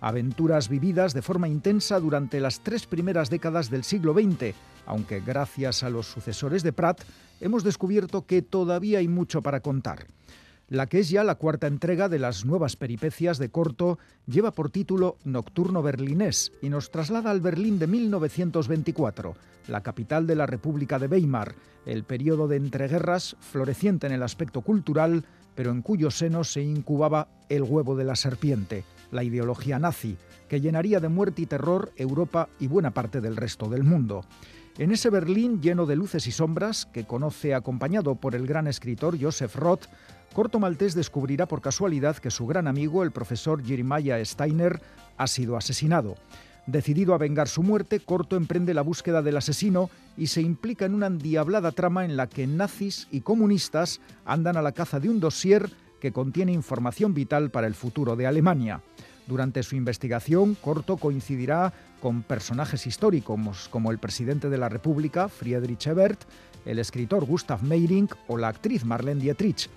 [0.02, 4.52] Aventuras vividas de forma intensa durante las tres primeras décadas del siglo XX,
[4.84, 7.02] aunque gracias a los sucesores de Pratt
[7.40, 10.08] hemos descubierto que todavía hay mucho para contar.
[10.68, 14.70] La que es ya la cuarta entrega de las nuevas peripecias de Corto lleva por
[14.70, 19.36] título Nocturno Berlinés y nos traslada al Berlín de 1924,
[19.68, 21.54] la capital de la República de Weimar,
[21.86, 27.28] el periodo de entreguerras floreciente en el aspecto cultural, pero en cuyo seno se incubaba
[27.48, 30.16] el huevo de la serpiente, la ideología nazi,
[30.48, 34.24] que llenaría de muerte y terror Europa y buena parte del resto del mundo.
[34.78, 39.16] En ese Berlín lleno de luces y sombras, que conoce acompañado por el gran escritor
[39.20, 39.84] Joseph Roth,
[40.32, 44.80] Corto Maltés descubrirá por casualidad que su gran amigo, el profesor Jeremiah Steiner,
[45.18, 46.16] ha sido asesinado.
[46.66, 50.94] Decidido a vengar su muerte, Corto emprende la búsqueda del asesino y se implica en
[50.94, 55.20] una endiablada trama en la que nazis y comunistas andan a la caza de un
[55.20, 55.70] dossier
[56.02, 58.82] que contiene información vital para el futuro de Alemania.
[59.28, 65.86] Durante su investigación, Corto coincidirá con personajes históricos como el presidente de la República, Friedrich
[65.86, 66.24] Ebert,
[66.66, 69.70] el escritor Gustav Meyrink o la actriz Marlene Dietrich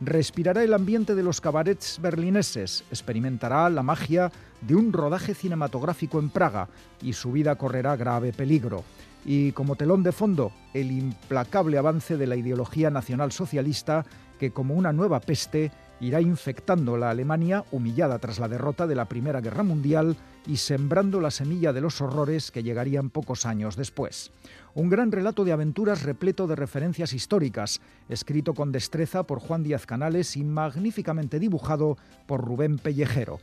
[0.00, 6.30] respirará el ambiente de los cabarets berlineses, experimentará la magia de un rodaje cinematográfico en
[6.30, 6.68] Praga
[7.02, 8.84] y su vida correrá grave peligro.
[9.24, 14.04] Y como telón de fondo, el implacable avance de la ideología nacionalsocialista
[14.42, 19.04] que como una nueva peste irá infectando la Alemania humillada tras la derrota de la
[19.04, 20.16] Primera Guerra Mundial
[20.48, 24.32] y sembrando la semilla de los horrores que llegarían pocos años después.
[24.74, 29.86] Un gran relato de aventuras repleto de referencias históricas, escrito con destreza por Juan Díaz
[29.86, 33.38] Canales y magníficamente dibujado por Rubén Pellejero.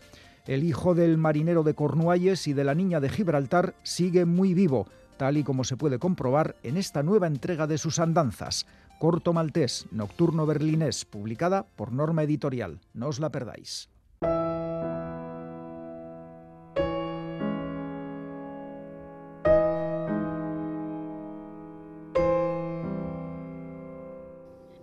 [0.48, 4.86] El hijo del marinero de Cornualles y de la niña de Gibraltar sigue muy vivo,
[5.16, 8.66] tal y como se puede comprobar en esta nueva entrega de sus andanzas.
[9.00, 12.82] Corto Maltés, Nocturno Berlinés, publicada por Norma Editorial.
[12.94, 13.88] No os la perdáis.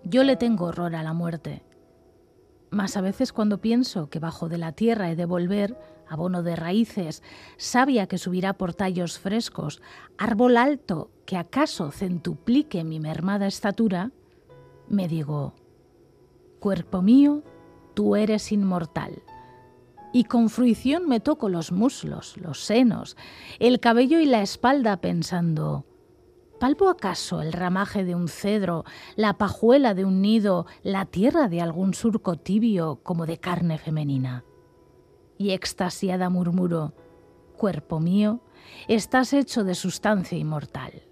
[0.03, 1.63] Yo le tengo horror a la muerte.
[2.71, 6.57] Mas a veces cuando pienso que bajo de la tierra he de volver, abono de
[6.57, 7.23] raíces,
[7.57, 9.83] savia que subirá por tallos frescos,
[10.19, 14.11] árbol alto que acaso centuplique mi mermada estatura,
[14.89, 15.55] me digo,
[16.61, 17.43] cuerpo mío,
[17.95, 19.23] tú eres inmortal.
[20.13, 23.17] Y con fruición me toco los muslos, los senos,
[23.59, 25.85] el cabello y la espalda pensando,
[26.59, 28.85] ¿palpo acaso el ramaje de un cedro,
[29.17, 34.45] la pajuela de un nido, la tierra de algún surco tibio como de carne femenina?
[35.39, 36.95] Y extasiada murmuro,
[37.57, 38.41] cuerpo mío,
[38.89, 41.03] estás hecho de sustancia inmortal.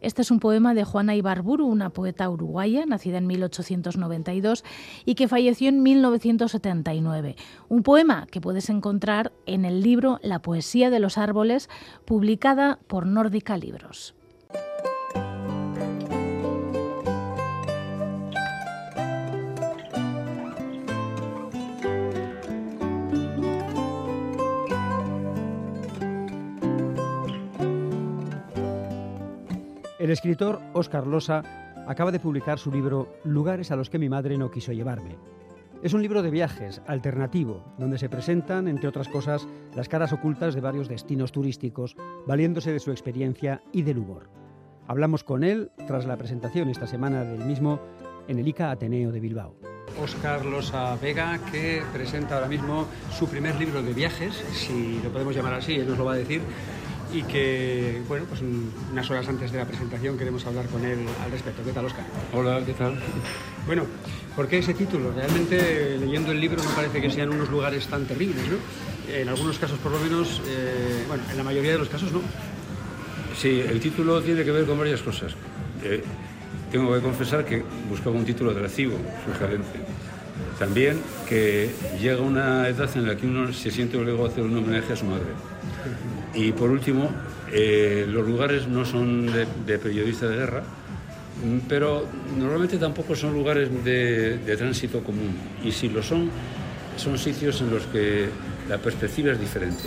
[0.00, 4.64] Este es un poema de Juana Ibarburu, una poeta uruguaya nacida en 1892
[5.04, 7.36] y que falleció en 1979.
[7.68, 11.70] Un poema que puedes encontrar en el libro La poesía de los árboles,
[12.04, 14.16] publicada por Nórdica Libros.
[30.02, 31.44] El escritor Óscar Losa
[31.86, 35.16] acaba de publicar su libro Lugares a los que mi madre no quiso llevarme.
[35.80, 40.56] Es un libro de viajes, alternativo, donde se presentan, entre otras cosas, las caras ocultas
[40.56, 41.94] de varios destinos turísticos,
[42.26, 44.28] valiéndose de su experiencia y del humor.
[44.88, 47.78] Hablamos con él tras la presentación esta semana del mismo
[48.26, 49.54] en el ICA Ateneo de Bilbao.
[50.02, 55.36] Óscar Losa Vega, que presenta ahora mismo su primer libro de viajes, si lo podemos
[55.36, 56.40] llamar así, él nos lo va a decir,
[57.12, 61.30] y que, bueno, pues unas horas antes de la presentación queremos hablar con él al
[61.30, 61.62] respecto.
[61.62, 62.04] ¿Qué tal, Oscar?
[62.32, 62.98] Hola, ¿qué tal?
[63.66, 63.84] Bueno,
[64.34, 65.12] ¿por qué ese título?
[65.12, 68.56] Realmente leyendo el libro no parece que sean unos lugares tan terribles, ¿no?
[69.14, 72.20] En algunos casos por lo menos, eh, bueno, en la mayoría de los casos no.
[73.38, 75.34] Sí, el título tiene que ver con varias cosas.
[75.82, 76.02] Eh,
[76.70, 78.96] tengo que confesar que buscaba un título atractivo,
[79.26, 79.80] sugerente.
[80.58, 80.98] También
[81.28, 81.70] que
[82.00, 84.96] llega una edad en la que uno se siente obligado a hacer un homenaje a
[84.96, 85.26] su madre.
[86.34, 87.10] Y por último,
[87.52, 92.06] eh, los lugares no son de, de periodista de guerra, mm, pero
[92.38, 95.36] normalmente tampoco son lugares de, de tránsito común.
[95.62, 96.30] Y si lo son,
[96.96, 98.28] son sitios en los que
[98.68, 99.82] la perspectiva es diferente.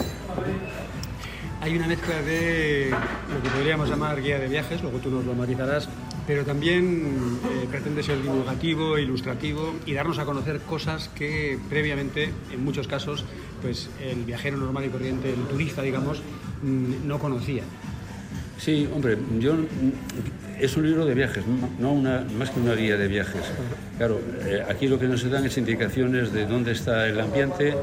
[1.62, 5.34] Hay una mezcla de lo que podríamos llamar guía de viajes, luego tú nos lo
[5.34, 5.90] matizarás,
[6.28, 12.64] pero también eh, pretende ser divulgativo, ilustrativo y darnos a conocer cosas que previamente, en
[12.64, 13.26] muchos casos,
[13.66, 16.22] pues el viajero normal y corriente, el turista, digamos,
[16.62, 17.64] mm, no conocía.
[18.60, 19.56] Sí, hombre, yo
[20.60, 21.44] es un libro de viajes,
[21.80, 23.42] no una, más que una guía de viajes.
[23.98, 27.74] Claro, eh, aquí lo que nos dan es indicaciones de dónde está el ambiente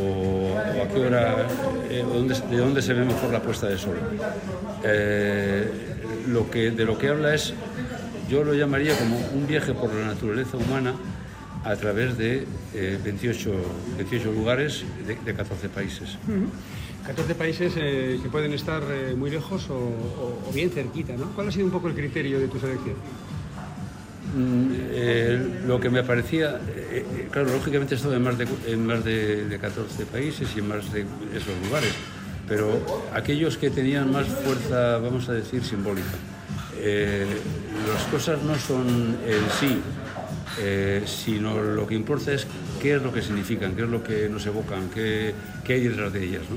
[0.00, 1.46] o, a qué hora,
[1.90, 2.02] eh,
[2.50, 3.98] de dónde se ve mejor la puesta de sol.
[4.82, 5.70] Eh,
[6.28, 7.52] lo que, de lo que habla es,
[8.30, 10.94] yo lo llamaría como un viaje por la naturaleza humana
[11.64, 13.52] a través de eh, 28,
[13.98, 16.16] 28 lugares de, de 14 países.
[17.06, 21.26] 14 países eh, que pueden estar eh, muy lejos o, o- o bien cerquita, ¿no?
[21.34, 22.94] ¿Cuál ha sido un poco el criterio de tu selección?
[24.36, 26.60] Mm, eh, lo que me parecía,
[27.32, 30.68] claro, lógicamente he estado en más, de, en más de, de 14 países y en
[30.68, 31.00] más de
[31.34, 31.92] esos lugares,
[32.48, 32.80] pero
[33.12, 36.06] aquellos que tenían más fuerza, vamos a decir, simbólica.
[37.92, 38.86] Las cosas no son
[39.26, 39.80] en sí,
[40.58, 42.46] eh, sino lo que importa es
[42.80, 45.34] qué es lo que significan, qué es lo que nos evocan, qué,
[45.64, 46.42] qué hay detrás de ellas.
[46.50, 46.56] ¿no?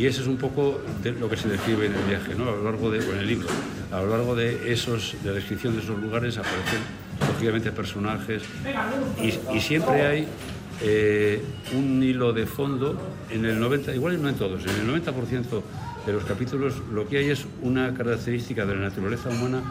[0.00, 2.48] Y eso es un poco de lo que se describe en el viaje, ¿no?
[2.48, 3.48] a lo largo de, o en el libro.
[3.92, 6.80] A lo largo de, esos, de la descripción de esos lugares aparecen,
[7.20, 8.42] lógicamente, personajes
[9.22, 10.28] y, y siempre hay
[10.82, 12.98] eh, un hilo de fondo
[13.30, 15.62] en el 90, igual no en todos, en el 90%
[16.06, 19.62] de los capítulos lo que hay es una característica de la naturaleza humana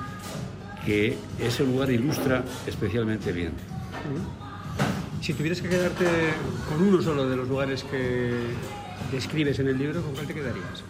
[0.85, 3.51] que ese lugar ilustra especialmente bien.
[5.21, 6.05] Si tuvieras que quedarte
[6.67, 8.33] con uno solo de los lugares que
[9.11, 10.83] describes en el libro, ¿con cuál te quedarías?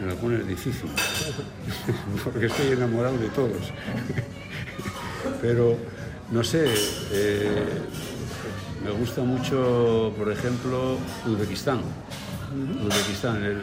[0.00, 0.88] Me lo pone difícil,
[2.24, 3.72] porque estoy enamorado de todos.
[5.42, 5.76] Pero,
[6.30, 6.64] no sé,
[7.12, 7.64] eh,
[8.84, 10.96] me gusta mucho, por ejemplo,
[11.26, 11.80] Uzbekistán.
[12.86, 13.62] Uzbekistán, el-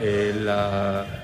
[0.00, 1.21] eh, la,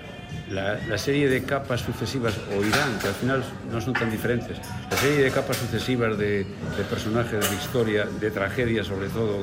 [0.51, 4.59] la- serie de capas sucesivas, o Irán, que al final no son tan diferentes,
[4.91, 6.47] la serie de capas sucesivas de
[6.91, 9.43] personajes, de historia, de tragedia sobre todo,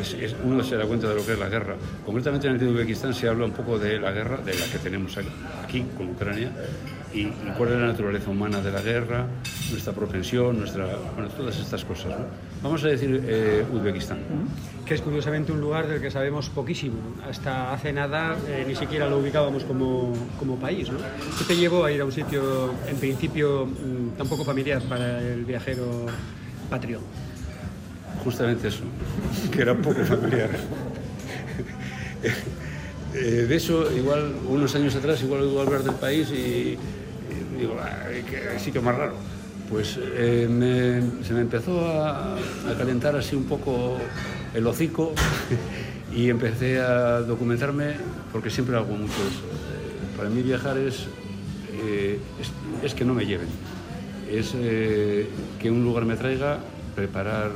[0.00, 1.76] es- es- uno se da cuenta de lo que es la guerra.
[2.04, 4.78] Concretamente en el de Uzbekistán se habla un poco de la guerra, de la que
[4.78, 5.16] tenemos
[5.64, 6.50] aquí, con Ucrania,
[7.12, 9.26] y, y cuál es la naturaleza humana de la guerra,
[9.70, 12.10] nuestra propensión, nuestra, bueno, todas estas cosas.
[12.18, 12.26] ¿no?
[12.62, 14.18] Vamos a decir eh, Uzbekistán.
[14.84, 16.96] Que es curiosamente un lugar del que sabemos poquísimo.
[17.28, 20.90] Hasta hace nada eh, ni siquiera lo ubicábamos como, como país.
[20.90, 20.98] ¿no?
[21.38, 25.20] ¿Qué te llevó a ir a un sitio, en principio, mm, tan poco familiar para
[25.20, 26.06] el viajero
[26.68, 27.00] patrio?
[28.24, 28.82] Justamente eso,
[29.50, 30.50] que era poco familiar.
[33.12, 36.78] Eh, de eso, igual unos años atrás, igual oigo hablar del país y,
[37.58, 39.14] digo, "Ay, qué sitio más raro.
[39.68, 42.36] Pues eh, se me empezó a,
[42.78, 43.98] calentar así un poco
[44.54, 45.12] el hocico
[46.14, 47.94] y empecé a documentarme
[48.32, 49.46] porque siempre hago mucho eso.
[49.46, 51.06] Eh, Para mí viajar es,
[51.84, 52.18] eh,
[52.82, 53.48] es, que no me lleven.
[54.30, 55.28] Es eh,
[55.60, 56.58] que un lugar me traiga,
[56.94, 57.50] preparar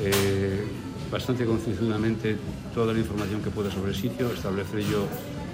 [0.00, 0.64] eh,
[1.10, 2.36] bastante concienzudamente
[2.74, 5.06] toda la información que pueda sobre el sitio, establecer yo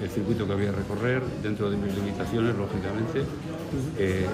[0.02, 3.22] el circuito que voy a recorrer dentro de mis limitaciones, lógicamente,
[3.98, 4.26] eh,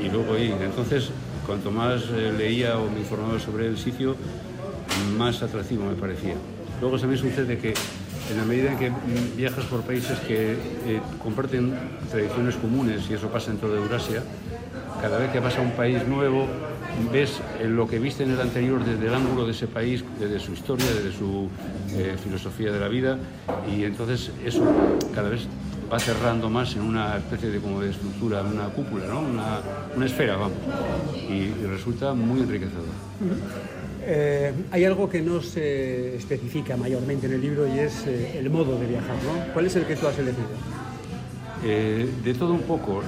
[0.00, 0.54] y, y luego ir.
[0.62, 1.10] Entonces,
[1.46, 4.16] cuanto más eh, leía o me informaba sobre el sitio,
[5.18, 6.34] más atractivo me parecía.
[6.80, 7.74] Luego también sucede que
[8.30, 8.92] en la medida en que
[9.36, 11.74] viajas por países que eh, comparten
[12.10, 14.22] tradiciones comunes, y eso pasa en toda Eurasia,
[15.02, 16.46] cada vez que vas a un país nuevo,
[17.12, 20.38] ves eh, lo que viste en el anterior desde el ángulo de ese país, desde
[20.40, 21.48] su historia, desde su
[21.92, 23.18] eh, filosofía de la vida,
[23.70, 24.62] y entonces eso
[25.14, 25.46] cada vez
[25.92, 29.20] va cerrando más en una especie de como de estructura, una cúpula, ¿no?
[29.20, 29.60] una,
[29.96, 30.58] una esfera, vamos,
[31.28, 32.84] y, y resulta muy enriquecedor.
[34.02, 38.48] Eh, hay algo que no se especifica mayormente en el libro y es eh, el
[38.50, 39.14] modo de viajar.
[39.16, 39.52] ¿no?
[39.52, 40.48] ¿Cuál es el que tú has elegido?
[41.64, 43.02] Eh, de todo un poco.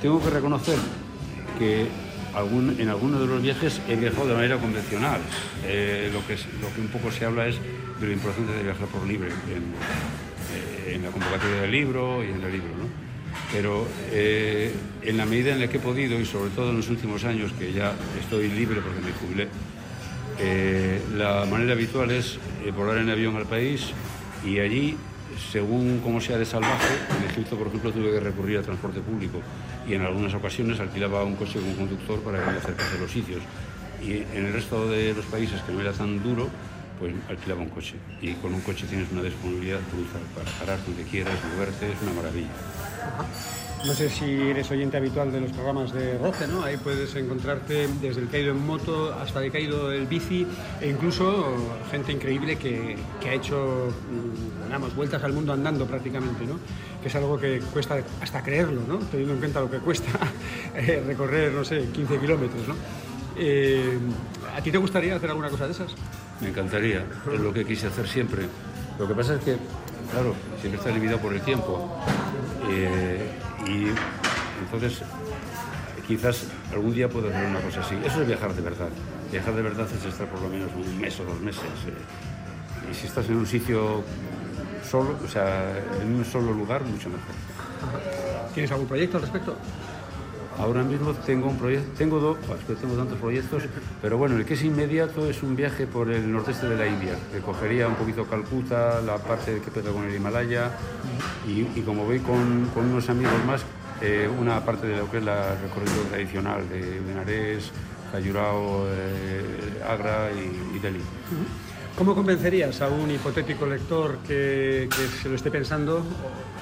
[0.00, 0.76] Tengo que reconocer
[1.58, 1.86] que
[2.34, 5.20] algún- en algunos de los viajes he viajado de manera convencional.
[5.64, 6.46] Eh, lo, que es-
[6.78, 7.56] un poco se habla es
[8.00, 9.28] de lo importante de viajar por libre.
[9.28, 9.74] En-
[10.54, 12.88] eh, en la convocatoria del libro y en el libro, ¿no?
[13.52, 16.88] Pero eh, en la medida en la que he podido, y sobre todo en los
[16.88, 19.48] últimos años, que ya estoy libre porque me jubilé,
[20.40, 23.88] eh, la manera habitual es eh, volar en avión al país
[24.44, 24.96] y allí,
[25.52, 29.40] según cómo sea de salvaje, en Egipto, por ejemplo, tuve que recurrir al transporte público
[29.88, 33.00] y en algunas ocasiones alquilaba un coche con un conductor para que me acercase a
[33.00, 33.42] los sitios.
[34.02, 36.48] Y en el resto de los países que no era tan duro,
[36.98, 37.96] pues alquilaba un coche.
[38.20, 42.12] Y con un coche tienes una disponibilidad brutal para parar donde quieras, moverte, es una
[42.12, 42.50] maravilla.
[43.86, 46.64] No sé si eres oyente habitual de los programas de Roce, ¿no?
[46.64, 50.44] Ahí puedes encontrarte desde el caído en moto hasta el caído del bici
[50.80, 51.46] e incluso
[51.88, 56.58] gente increíble que, que ha hecho, mm, vamos, vueltas al mundo andando prácticamente, ¿no?
[57.00, 58.98] Que es algo que cuesta hasta creerlo, ¿no?
[58.98, 60.10] Teniendo en cuenta lo que cuesta
[60.74, 62.74] eh, recorrer, no sé, 15 kilómetros, ¿no?
[63.36, 63.96] Eh,
[64.56, 65.94] ¿A ti te gustaría hacer alguna cosa de esas?
[66.40, 68.46] Me encantaría, es lo que quise hacer siempre.
[68.98, 69.56] Lo que pasa es que,
[70.12, 72.00] claro, siempre está limitado por el tiempo.
[72.70, 73.28] Eh,
[73.66, 73.86] y
[74.64, 75.02] entonces,
[76.06, 77.96] quizás algún día puedo hacer una cosa así.
[78.04, 78.88] Eso es viajar de verdad.
[79.30, 81.62] Viajar de verdad es estar por lo menos un mes o dos meses.
[81.62, 82.90] eh.
[82.90, 84.02] Y si estás en un sitio
[84.88, 87.34] solo, o sea, en un solo lugar, mucho mejor.
[88.54, 89.56] ¿Tienes algún proyecto al respecto?
[90.58, 93.62] Ahora mismo tengo un proyecto, tengo dos, tantos proyectos,
[94.02, 97.14] pero bueno, el que es inmediato es un viaje por el nordeste de la India,
[97.32, 100.72] que cogería un poquito Calcuta, la parte que pega con el Himalaya,
[101.46, 103.62] y, como voy con, unos amigos más,
[104.02, 107.70] eh, una parte de lo que es la recorrido tradicional de Benares,
[108.10, 111.00] Cayurao, eh, Agra y, Delhi.
[111.96, 114.88] ¿Cómo convencerías a un hipotético lector que
[115.22, 116.04] se lo esté pensando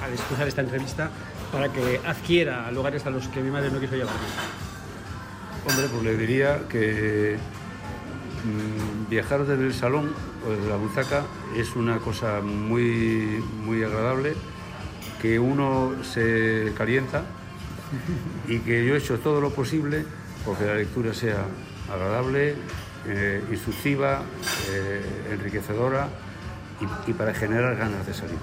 [0.02, 1.10] al escuchar esta entrevista
[1.56, 4.12] para que adquiera lugares a los que mi madre no quiso llevar?
[5.66, 7.38] Hombre, pues le diría que
[8.44, 10.12] mm, viajar desde el salón
[10.46, 11.24] o desde la butaca
[11.56, 14.34] es una cosa muy, muy agradable,
[15.22, 17.24] que uno se calienta
[18.46, 20.04] y que yo he hecho todo lo posible
[20.44, 21.46] porque la lectura sea
[21.90, 22.54] agradable,
[23.06, 24.20] eh, instructiva,
[24.72, 26.10] eh, enriquecedora
[26.80, 28.38] y, y para generar ganas de salir.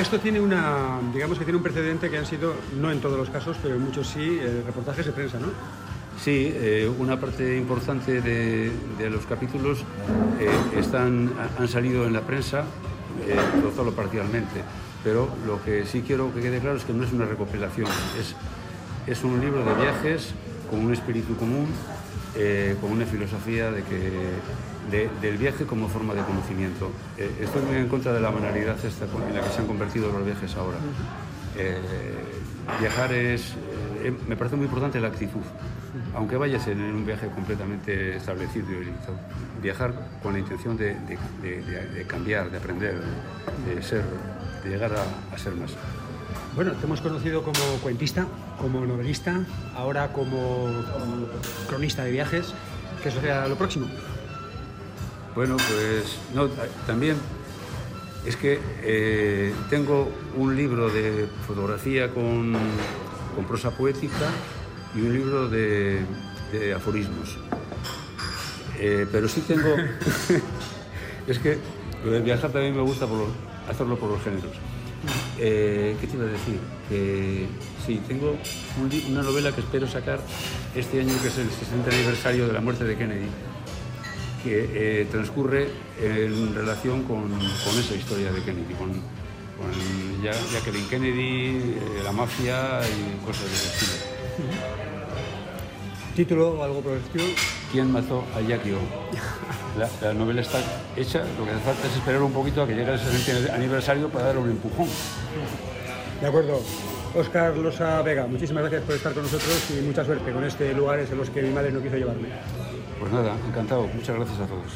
[0.00, 3.30] Esto tiene una, digamos que tiene un precedente que han sido, no en todos los
[3.30, 5.48] casos, pero en muchos sí, eh, reportajes de prensa, ¿no?
[6.22, 9.84] Sí, eh, una parte importante de, de los capítulos
[10.38, 12.64] eh, están, han salido en la prensa,
[13.26, 13.36] eh,
[13.74, 14.62] solo parcialmente.
[15.02, 17.88] Pero lo que sí quiero que quede claro es que no es una recopilación,
[18.20, 18.36] es,
[19.06, 20.34] es un libro de viajes
[20.70, 21.68] con un espíritu común,
[22.82, 24.10] con una filosofía de que,
[24.90, 26.90] de- del viaje como forma de conocimiento.
[27.18, 30.10] Eh, estoy muy en contra de la banalidad esta en la que se han convertido
[30.12, 30.78] los viajes ahora.
[31.56, 31.78] Eh,
[32.80, 33.54] viajar es,
[34.02, 35.40] eh, me parece muy importante la actitud,
[36.14, 39.14] aunque vayas en un viaje completamente establecido y limitado.
[39.62, 40.94] Viajar con la intención de-
[41.42, 41.60] de-
[41.94, 43.00] de cambiar, de aprender,
[43.66, 44.04] de ser,
[44.64, 45.72] de llegar a, a ser más.
[46.54, 48.26] Bueno, te hemos conocido como cuentista,
[48.58, 49.40] como novelista,
[49.74, 51.26] ahora como, como
[51.68, 52.52] cronista de viajes.
[53.02, 53.86] ¿Qué sería lo próximo?
[55.34, 57.16] Bueno, pues no, ta- también
[58.26, 62.54] es que eh, tengo un libro de fotografía con,
[63.34, 64.28] con prosa poética
[64.94, 66.00] y un libro de,
[66.52, 67.38] de aforismos.
[68.78, 69.74] Eh, pero sí tengo...
[71.26, 71.58] es que
[72.04, 73.28] lo de viajar también me gusta por los-
[73.68, 74.52] hacerlo por los géneros.
[75.38, 76.58] Eh, ¿Qué te iba a decir?
[76.88, 77.46] Que
[77.86, 78.36] sí, tengo
[79.08, 80.20] una novela que espero sacar
[80.74, 83.26] este año, que es el 60 aniversario de la muerte de Kennedy
[84.44, 85.68] que eh, transcurre
[86.00, 92.12] en relación con, con esa historia de Kennedy, con, con Ja- Jacqueline Kennedy, eh, la
[92.12, 93.92] mafia y cosas de ese estilo.
[96.16, 97.24] ¿Título o algo por el estilo?
[97.70, 98.78] ¿Quién mató a Jackie O?
[99.78, 100.58] La, la novela está
[100.96, 104.08] hecha, lo que hace falta es esperar un poquito a que llegue el 60 aniversario
[104.08, 104.88] para darle un empujón.
[106.20, 106.60] De acuerdo.
[107.14, 111.10] Óscar Losa Vega, muchísimas gracias por estar con nosotros y mucha suerte con este lugares
[111.10, 112.28] en los que mi madre no quiso llevarme.
[113.00, 113.86] Pues nada, encantado.
[113.86, 114.72] Muchas gracias a todos.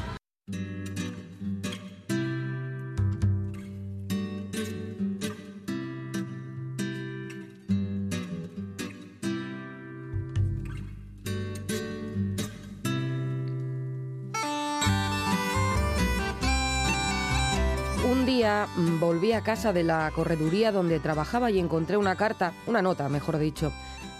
[18.10, 22.54] Un día mm, volví a casa de la correduría donde trabajaba y encontré una carta,
[22.66, 23.70] una nota, mejor dicho,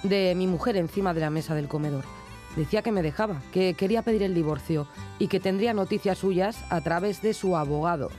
[0.02, 2.04] de mi mujer encima de la mesa del comedor.
[2.56, 4.86] Decía que me dejaba, que quería pedir el divorcio
[5.18, 8.10] y que tendría noticias suyas a través de su abogado.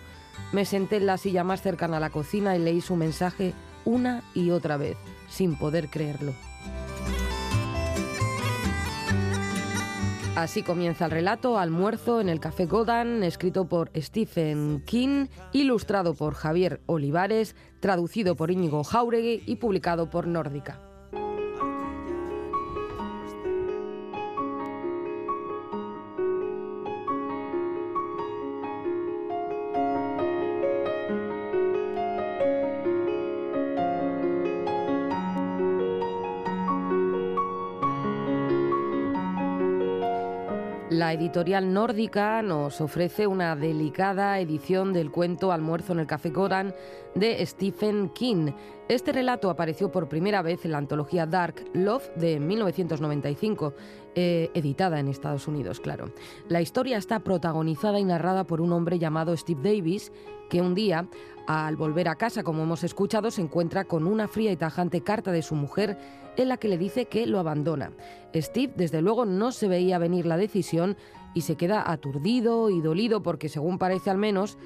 [0.52, 3.54] Me senté en la silla más cercana a la cocina y leí su mensaje
[3.86, 4.98] una y otra vez,
[5.30, 6.34] sin poder creerlo.
[10.36, 16.34] Así comienza el relato Almuerzo en el Café Godan, escrito por Stephen King, ilustrado por
[16.34, 20.95] Javier Olivares, traducido por Íñigo Jauregui y publicado por Nórdica.
[41.16, 46.76] Editorial nórdica nos ofrece una delicada edición del cuento Almuerzo en el Café Godan
[47.16, 48.52] de Stephen King.
[48.90, 53.74] Este relato apareció por primera vez en la antología Dark Love de 1995,
[54.14, 56.12] eh, editada en Estados Unidos, claro.
[56.50, 60.12] La historia está protagonizada y narrada por un hombre llamado Steve Davis,
[60.50, 61.08] que un día,
[61.48, 65.32] al volver a casa, como hemos escuchado, se encuentra con una fría y tajante carta
[65.32, 65.98] de su mujer
[66.38, 67.92] en la que le dice que lo abandona.
[68.34, 70.98] Steve, desde luego, no se veía venir la decisión
[71.34, 74.58] y se queda aturdido y dolido porque, según parece al menos,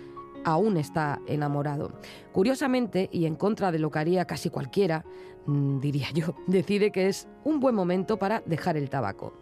[0.43, 1.91] aún está enamorado.
[2.31, 5.05] Curiosamente, y en contra de lo que haría casi cualquiera,
[5.45, 9.33] mm, diría yo, decide que es un buen momento para dejar el tabaco.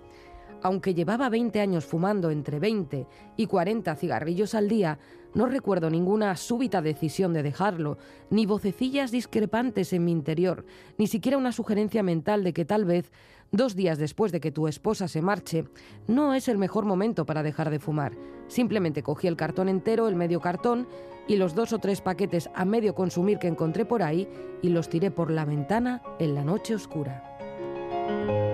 [0.63, 4.97] Aunque llevaba 20 años fumando entre 20 y 40 cigarrillos al día,
[5.33, 7.97] no recuerdo ninguna súbita decisión de dejarlo,
[8.29, 10.65] ni vocecillas discrepantes en mi interior,
[10.97, 13.11] ni siquiera una sugerencia mental de que tal vez,
[13.51, 15.65] dos días después de que tu esposa se marche,
[16.07, 18.13] no es el mejor momento para dejar de fumar.
[18.47, 20.87] Simplemente cogí el cartón entero, el medio cartón,
[21.27, 24.27] y los dos o tres paquetes a medio consumir que encontré por ahí,
[24.61, 28.46] y los tiré por la ventana en la noche oscura.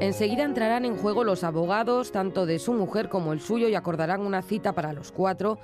[0.00, 4.20] Enseguida entrarán en juego los abogados, tanto de su mujer como el suyo, y acordarán
[4.20, 5.58] una cita para los cuatro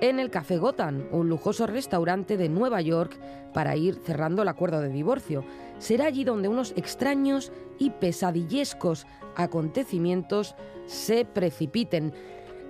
[0.00, 3.18] en el Café Gotham, un lujoso restaurante de Nueva York,
[3.52, 5.44] para ir cerrando el acuerdo de divorcio.
[5.78, 10.54] Será allí donde unos extraños y pesadillescos acontecimientos
[10.86, 12.14] se precipiten.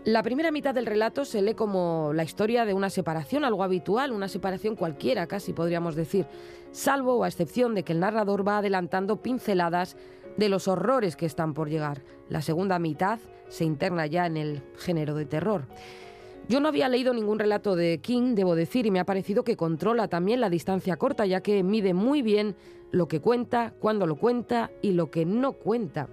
[0.05, 4.13] La primera mitad del relato se lee como la historia de una separación, algo habitual,
[4.13, 6.25] una separación cualquiera, casi podríamos decir,
[6.73, 9.99] salvo o a excepción de que el narrador va adelantando pinceladas
[10.41, 12.03] de los horrores que están por llegar.
[12.31, 15.67] La segunda mitad se interna ya en el género de terror.
[16.49, 19.59] Yo no había leído ningún relato de King, debo decir, y me ha parecido que
[19.59, 22.57] controla también la distancia corta, ya que mide muy bien
[22.91, 26.09] lo que cuenta, cuándo lo cuenta y lo que no cuenta.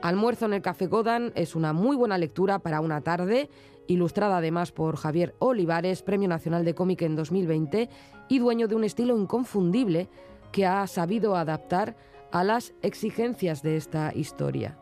[0.00, 3.50] Almuerzo en el Café Godan es una muy buena lectura para una tarde,
[3.88, 7.88] ilustrada además por Javier Olivares, Premio Nacional de Cómic en 2020
[8.28, 10.08] y dueño de un estilo inconfundible
[10.52, 11.96] que ha sabido adaptar
[12.32, 14.78] a las exigencias de esta historia.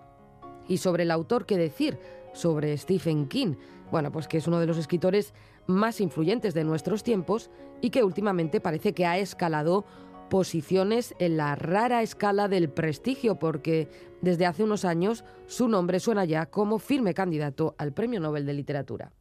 [0.68, 1.98] Y sobre el autor, ¿qué decir?
[2.32, 3.56] Sobre Stephen King.
[3.90, 5.34] Bueno, pues que es uno de los escritores
[5.66, 9.84] más influyentes de nuestros tiempos y que últimamente parece que ha escalado
[10.30, 13.88] posiciones en la rara escala del prestigio, porque
[14.22, 18.54] desde hace unos años su nombre suena ya como firme candidato al Premio Nobel de
[18.54, 19.12] Literatura.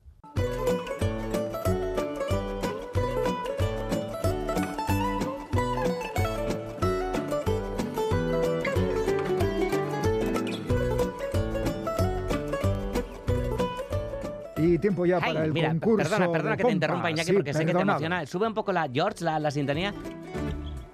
[14.79, 16.09] Tiempo ya Ay, para el mira, concurso.
[16.09, 17.11] perdona, perdona de que te interrumpa.
[17.11, 17.99] Iñaki, Sí, porque sé que te perdonado.
[17.99, 18.25] emociona.
[18.25, 19.93] Sube un poco la George, la, la sintonía.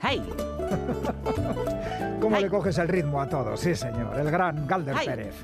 [0.01, 0.21] ¡Hey!
[2.19, 2.43] ¿Cómo Ay.
[2.43, 3.55] le coges el ritmo a todo?
[3.57, 5.05] Sí, señor, el gran Galder Ay.
[5.07, 5.35] Pérez.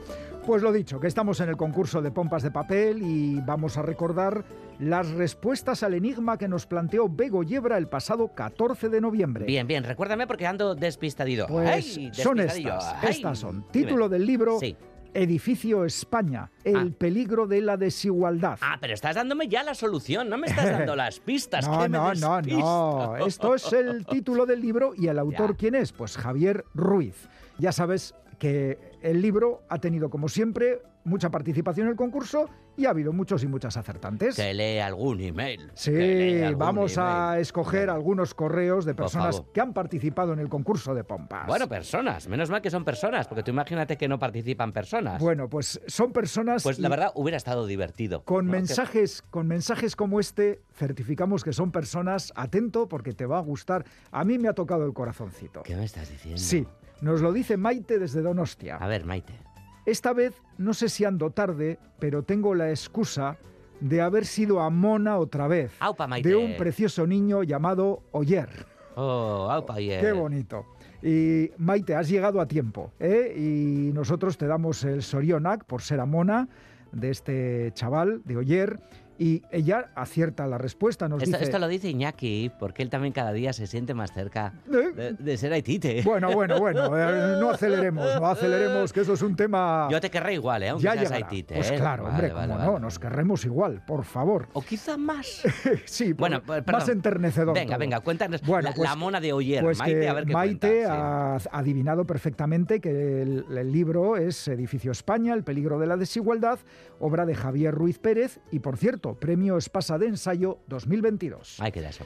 [0.46, 3.84] Pues lo dicho, que estamos en el concurso de pompas de papel y vamos a
[3.84, 4.44] recordar
[4.80, 9.46] las respuestas al enigma que nos planteó Bego Yebra el pasado 14 de noviembre.
[9.46, 11.46] Bien, bien, recuérdame porque ando despistadillo.
[11.48, 12.12] Pues ¡Ay!
[12.14, 12.96] son estas.
[13.04, 13.66] Estas son.
[13.72, 13.86] Dime.
[13.86, 14.76] Título del libro Sí.
[15.14, 16.88] Edificio España, el Ah.
[16.98, 18.58] peligro de la desigualdad.
[18.62, 21.68] Ah, pero estás dándome ya la solución, no me estás dando las pistas.
[21.68, 23.18] No, que me no, no, no.
[23.26, 25.58] Esto es el título del libro y el autor, Ya.
[25.58, 25.92] ¿quién es?
[25.92, 27.28] Pues Javier Ruiz.
[27.58, 32.86] Ya sabes que el libro ha tenido, como siempre, mucha participación en el concurso y
[32.86, 34.36] ha habido muchos y muchas acertantes.
[34.36, 35.72] Que lee algún email.
[35.74, 40.94] Sí, algún vamos a escoger algunos correos de personas que han participado en el concurso
[40.96, 41.48] de pompas.
[41.48, 42.28] Bueno, personas.
[42.28, 45.22] Menos mal que son personas, porque tú imagínate que no participan personas.
[45.22, 48.24] Bueno, pues son personas pues la verdad hubiera estado divertido.
[48.24, 53.42] con mensajes, con mensajes como este certificamos que son personas atento porque te va a
[53.42, 53.86] gustar.
[54.12, 55.64] A mí me ha tocado el corazoncito.
[55.64, 56.42] ¿Qué me estás diciendo?
[56.42, 56.66] Sí,
[57.02, 58.78] nos lo dice Maite desde Donostia.
[58.78, 59.51] A ver, Maite.
[59.86, 63.38] Esta vez no sé si ando tarde, pero tengo la excusa
[63.80, 65.74] de haber sido a Mona otra vez.
[65.80, 66.30] Aupa, Maite.
[66.30, 68.68] De un precioso niño llamado Oyer.
[68.96, 70.00] Oh, aupa, yeah.
[70.00, 70.66] Qué bonito.
[71.02, 72.92] Y Maite, has llegado a tiempo.
[73.00, 73.34] ¿eh?
[73.36, 76.48] Y nosotros te damos el Sorionac por ser a Mona
[76.92, 78.80] de este chaval, de Oyer.
[79.22, 81.44] Y ella acierta la respuesta, nos Esto, dice...
[81.44, 84.94] esto lo dice Iñaki, porque él también cada día se siente más cerca ¿Eh?
[84.96, 86.02] de, de ser Haitite.
[86.04, 89.88] Bueno, bueno, bueno, eh, no aceleremos, no aceleremos, que eso es un tema...
[89.92, 90.70] Yo te querré igual, ¿eh?
[90.70, 91.12] aunque ya seas.
[91.12, 91.54] Haitite.
[91.54, 91.76] Pues ¿eh?
[91.76, 92.72] claro, Vale, hombre, vale, como vale.
[92.72, 94.48] no, nos querremos igual, por favor.
[94.54, 95.44] O quizá más.
[95.86, 97.54] sí, Bueno, más enternecedor.
[97.54, 97.80] Venga, todo.
[97.80, 100.34] venga, cuéntanos Bueno, la, pues- la mona de Oyer, Pues Maite, que a ver qué
[100.34, 101.48] Maite cuenta, sí.
[101.52, 106.58] ha adivinado perfectamente que el, el libro es Edificio España, el peligro de la desigualdad,
[107.00, 111.60] obra de Javier Ruiz Pérez y, por cierto, premio Espasa de Ensayo 2022.
[111.60, 112.06] Ahí queda eso.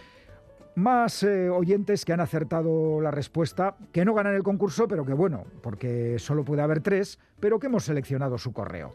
[0.75, 5.13] Más eh, oyentes que han acertado la respuesta, que no ganan el concurso, pero que
[5.13, 8.93] bueno, porque solo puede haber tres, pero que hemos seleccionado su correo.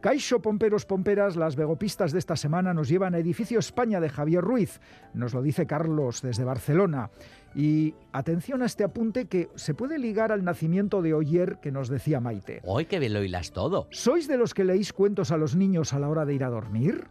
[0.00, 4.42] Caixo Pomperos Pomperas, las vegopistas de esta semana nos llevan a Edificio España de Javier
[4.42, 4.80] Ruiz,
[5.12, 7.10] nos lo dice Carlos desde Barcelona.
[7.54, 11.90] Y atención a este apunte que se puede ligar al nacimiento de Oyer que nos
[11.90, 12.62] decía Maite.
[12.64, 13.88] Hoy qué bien lo hilas todo.
[13.90, 16.48] ¿Sois de los que leéis cuentos a los niños a la hora de ir a
[16.48, 17.04] dormir?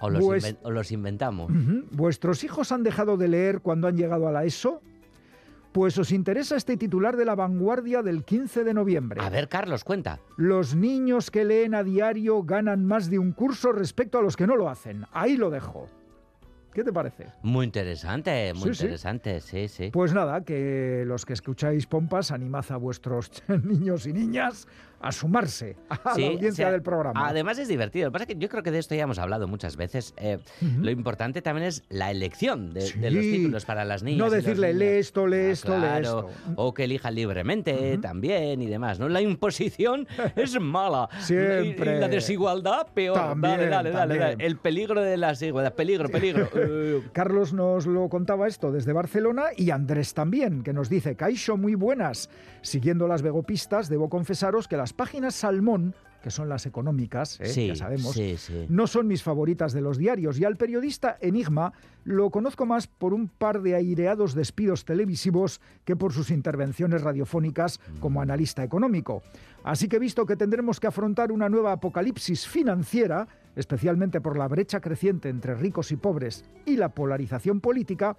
[0.00, 1.50] O los, inven- o los inventamos.
[1.90, 4.80] ¿Vuestros hijos han dejado de leer cuando han llegado a la ESO?
[5.72, 9.20] Pues os interesa este titular de la vanguardia del 15 de noviembre.
[9.22, 10.20] A ver, Carlos, cuenta.
[10.38, 14.46] Los niños que leen a diario ganan más de un curso respecto a los que
[14.46, 15.04] no lo hacen.
[15.12, 15.86] Ahí lo dejo.
[16.76, 17.28] ¿Qué te parece?
[17.40, 19.88] Muy interesante, muy Sí, interesante, sí, sí.
[19.90, 23.30] Pues nada, que los que escucháis pompas, animad a vuestros
[23.64, 24.68] niños y niñas
[25.00, 27.28] a sumarse a Sí, la audiencia o sea, del programa.
[27.28, 28.06] Además es divertido.
[28.06, 30.14] Lo que pasa es que yo creo que de esto ya hemos hablado muchas veces.
[30.16, 30.38] Eh.
[30.80, 34.18] Lo importante también es la elección de, los títulos para las niñas.
[34.18, 36.28] No decirle, lee esto, lee Ah, esto, lee claro.
[36.30, 36.52] esto.
[36.56, 38.98] O que elijan libremente también y demás.
[38.98, 39.08] ¿no?
[39.08, 41.08] La imposición es mala.
[41.20, 41.92] Siempre.
[41.92, 43.16] Y, y la desigualdad peor.
[43.16, 44.44] También, dale, dale, dale, dale.
[44.46, 45.74] El peligro de la desigualdad.
[45.74, 46.48] Peligro, peligro.
[47.12, 51.74] Carlos nos lo contaba esto desde Barcelona y Andrés también, que nos dice, Caixo, muy
[51.74, 52.30] buenas.
[52.62, 55.94] Siguiendo las vegopistas, debo confesaros que las páginas Salmón,
[56.26, 57.46] que son las económicas, ¿eh?
[57.46, 58.66] sí, ya sabemos, sí, sí.
[58.68, 61.72] no son mis favoritas de los diarios y al periodista Enigma
[62.02, 67.78] lo conozco más por un par de aireados despidos televisivos que por sus intervenciones radiofónicas
[68.00, 69.22] como analista económico.
[69.62, 74.80] Así que visto que tendremos que afrontar una nueva apocalipsis financiera, especialmente por la brecha
[74.80, 78.16] creciente entre ricos y pobres y la polarización política,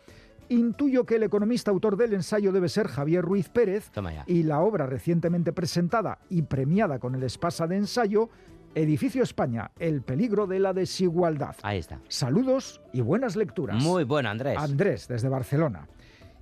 [0.50, 3.92] intuyo que el economista autor del ensayo debe ser Javier Ruiz Pérez
[4.26, 8.30] y la obra recientemente presentada y premiada con el Espasa de ensayo,
[8.76, 11.56] Edificio España, el peligro de la desigualdad.
[11.64, 12.00] Ahí está.
[12.08, 13.82] Saludos y buenas lecturas.
[13.82, 14.58] Muy bueno, Andrés.
[14.58, 15.88] Andrés, desde Barcelona.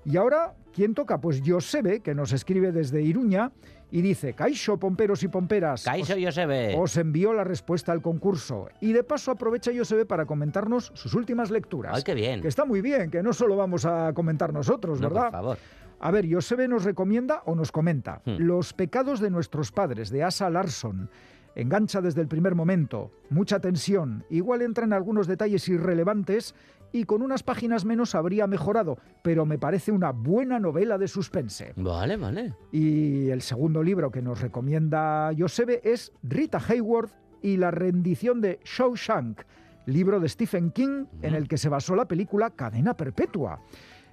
[0.06, 1.20] Y ahora, ¿quién toca?
[1.20, 3.52] Pues Josebe, que nos escribe desde Iruña
[3.92, 5.84] y dice, Caixo, pomperos y pomperas.
[5.84, 6.76] Caixo os- Josebe.
[6.78, 8.70] os envió la respuesta al concurso.
[8.82, 11.94] Y de paso aprovecha Josebe para comentarnos sus últimas lecturas.
[11.96, 12.42] Ay, qué bien.
[12.42, 15.24] Que está muy bien, que no solo vamos a comentar nosotros, No, ¿verdad?
[15.26, 15.58] por favor.
[16.00, 18.36] A ver, Josebe nos recomienda o nos comenta Hmm.
[18.40, 21.10] Los pecados de nuestros padres, de Asa Larson.
[21.56, 26.54] Engancha desde el primer momento, mucha tensión, igual entran algunos detalles irrelevantes
[26.96, 31.74] y con unas páginas menos habría mejorado, pero me parece una buena novela de suspense.
[31.76, 32.54] Vale, vale.
[32.72, 38.62] Y el segundo libro que nos recomienda Josebe es Rita Hayworth y la rendición de
[38.64, 39.42] Shawshank,
[39.88, 43.60] libro de Stephen King en el que se basó la película Cadena Perpetua.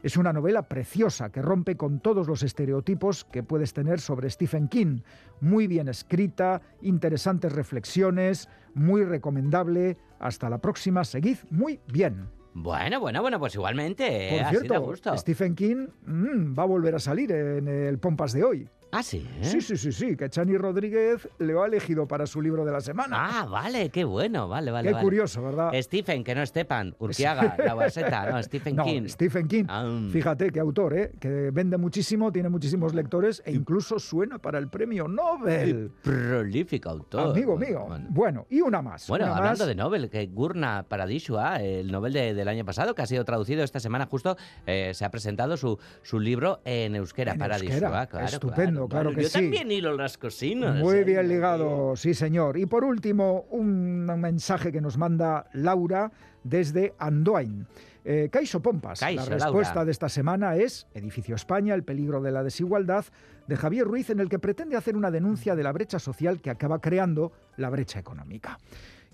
[0.03, 4.67] Es una novela preciosa que rompe con todos los estereotipos que puedes tener sobre Stephen
[4.67, 5.03] King.
[5.41, 9.99] Muy bien escrita, interesantes reflexiones, muy recomendable.
[10.19, 12.42] Hasta la próxima, seguid muy bien.
[12.55, 14.05] Bueno, bueno, bueno, pues igualmente.
[14.31, 15.17] Por eh, cierto, gusto.
[15.17, 18.69] Stephen King mm, va a volver a salir en el Pompas de hoy.
[18.95, 19.27] Ah, sí.
[19.41, 19.45] ¿eh?
[19.45, 22.83] Sí, sí, sí, sí, que Chani Rodríguez le ha elegido para su libro de la
[22.83, 23.17] semana.
[23.19, 24.89] Ah, vale, qué bueno, vale, vale.
[24.89, 25.03] Qué vale.
[25.05, 25.73] curioso, ¿verdad?
[25.81, 29.09] Stephen, que no Stepan, Urquiaga, la Guaseta, no, Stephen No, King.
[29.09, 29.65] Stephen King.
[30.11, 31.13] Fíjate qué autor, ¿eh?
[31.19, 35.91] Que vende muchísimo, tiene muchísimos lectores e incluso suena para el premio Nobel.
[36.03, 37.31] Prolífico autor.
[37.31, 37.87] Amigo Bueno, mío.
[37.89, 39.09] Bueno, Bueno, y una más.
[39.09, 39.69] Bueno, una hablando más.
[39.69, 43.65] de Nobel, que Gurna Paradisua, el Nobel de- del año pasado, que ha sido traducido
[43.65, 44.37] esta semana justo,
[44.67, 47.75] eh, se ha presentado su, su libro en euskera, En Paradisua.
[47.75, 48.07] euskera.
[48.07, 49.35] Claro, Estupendo, claro que Yo sí.
[49.35, 50.79] también hilo las cocinas.
[50.79, 52.57] Muy eh, bien ligado, sí señor.
[52.57, 56.11] Y por último, un mensaje que nos manda Laura
[56.45, 57.67] desde Andoain.
[58.05, 59.85] Eh, Caixo Pompas, la respuesta Laura.
[59.85, 63.05] de esta semana es Edificio España, el peligro de la desigualdad,
[63.47, 66.51] de Javier Ruiz, en el que pretende hacer una denuncia de la brecha social que
[66.51, 68.59] acaba creando la brecha económica.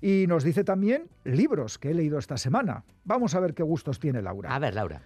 [0.01, 2.85] Y nos dice también libros que he leído esta semana.
[3.05, 4.55] Vamos a ver qué gustos tiene Laura.
[4.55, 5.03] A ver, Laura.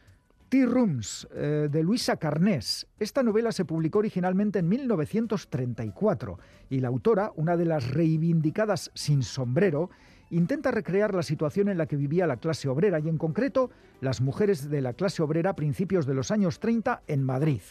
[0.52, 2.86] Tea Rooms, eh, de Luisa Carnés.
[2.98, 6.38] Esta novela se publicó originalmente en 1934
[6.68, 9.88] y la autora, una de las reivindicadas sin sombrero,
[10.28, 13.70] intenta recrear la situación en la que vivía la clase obrera y en concreto
[14.02, 17.62] las mujeres de la clase obrera a principios de los años 30 en Madrid.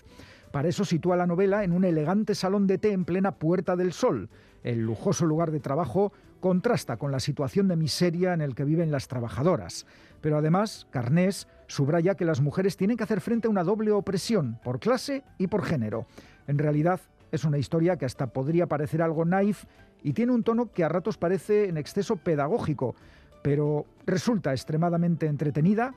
[0.52, 3.94] Para eso sitúa la novela en un elegante salón de té en plena Puerta del
[3.94, 4.30] Sol.
[4.64, 8.92] El lujoso lugar de trabajo contrasta con la situación de miseria en el que viven
[8.92, 9.86] las trabajadoras.
[10.20, 14.60] Pero además, Carnés subraya que las mujeres tienen que hacer frente a una doble opresión,
[14.62, 16.06] por clase y por género.
[16.48, 17.00] En realidad,
[17.32, 19.64] es una historia que hasta podría parecer algo naif
[20.04, 22.96] y tiene un tono que a ratos parece en exceso pedagógico,
[23.42, 25.94] pero resulta extremadamente entretenida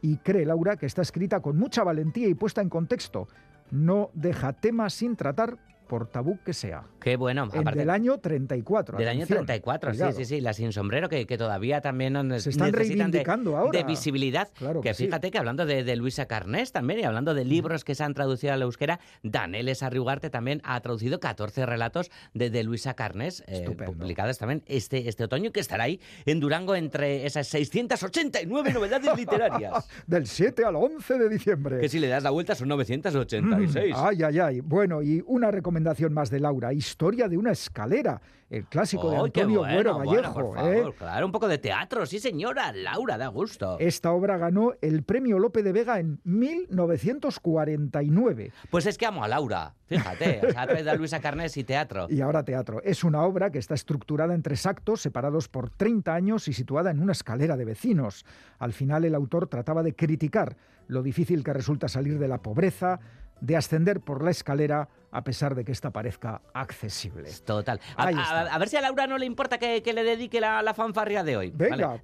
[0.00, 3.26] y cree Laura que está escrita con mucha valentía y puesta en contexto.
[3.70, 6.84] No deja temas sin tratar por tabú que sea.
[7.00, 7.48] Qué bueno.
[7.52, 8.98] En del año 34.
[8.98, 10.40] Del año 34, sí, sí, sí.
[10.40, 13.78] La sin sombrero, que, que todavía también nos Se están necesitan de, reivindicando ahora.
[13.78, 14.48] de visibilidad.
[14.54, 15.04] Claro que que sí.
[15.06, 18.14] fíjate que hablando de, de Luisa Carnés también, y hablando de libros que se han
[18.14, 23.44] traducido a la euskera, Daneles Arriugarte también ha traducido 14 relatos de, de Luisa Carnés,
[23.46, 29.10] eh, publicados también este, este otoño, que estará ahí en Durango entre esas 689 novedades
[29.16, 29.88] literarias.
[30.06, 31.78] Del 7 al 11 de diciembre.
[31.80, 33.94] que si le das la vuelta son 986.
[33.94, 34.60] Mm, ay, ay, ay.
[34.60, 35.75] Bueno, y una recomendación
[36.10, 36.72] más de Laura.
[36.72, 38.20] Historia de una escalera.
[38.48, 40.34] El clásico de ¡Ay, qué Antonio bueno, Güero bueno, Vallejo.
[40.34, 40.78] por ¿eh?
[40.78, 43.76] favor, Claro, un poco de teatro, sí señora, Laura, da gusto.
[43.80, 48.52] Esta obra ganó el premio Lope de Vega en 1949.
[48.70, 52.06] Pues es que amo a Laura, fíjate, o sea, a Luisa Carnés y teatro.
[52.16, 52.80] Y ahora teatro.
[52.84, 56.92] Es una obra que está estructurada en tres actos separados por 30 años y situada
[56.92, 58.24] en una escalera de vecinos.
[58.60, 60.56] Al final el autor trataba de criticar
[60.86, 63.00] lo difícil que resulta salir de la pobreza,
[63.40, 67.30] de ascender por la escalera a pesar de que esta parezca accesible.
[67.44, 67.80] Total.
[67.96, 71.24] A, ver si a Laura no le importa que, que le dedique la, la fanfarria
[71.24, 71.52] de hoy.
[71.54, 71.98] Venga,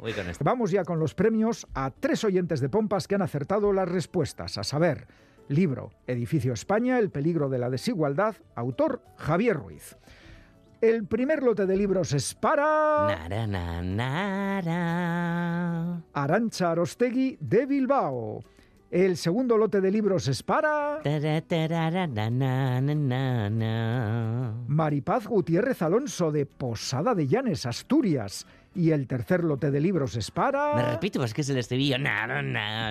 [0.00, 0.38] pues.
[0.40, 4.56] Vamos ya con los premios a tres oyentes de Pompas que han acertado las respuestas,
[4.56, 5.08] a saber,
[5.48, 9.98] libro Edificio España, El peligro de la desigualdad, autor Javier Ruiz.
[10.80, 14.72] El primer lote de libros es para Nara, na, nara.
[16.12, 18.44] Arancha Arostegui de Bilbao.
[18.90, 24.54] El segundo lote de libros es para Tara, tarara, na, na, na, na, na.
[24.68, 28.46] Maripaz Gutiérrez Alonso de Posada de Llanes, Asturias.
[28.76, 31.98] Y el tercer lote de libros es para Me repito, pues que es el estribillo.
[31.98, 32.90] Na, na, na.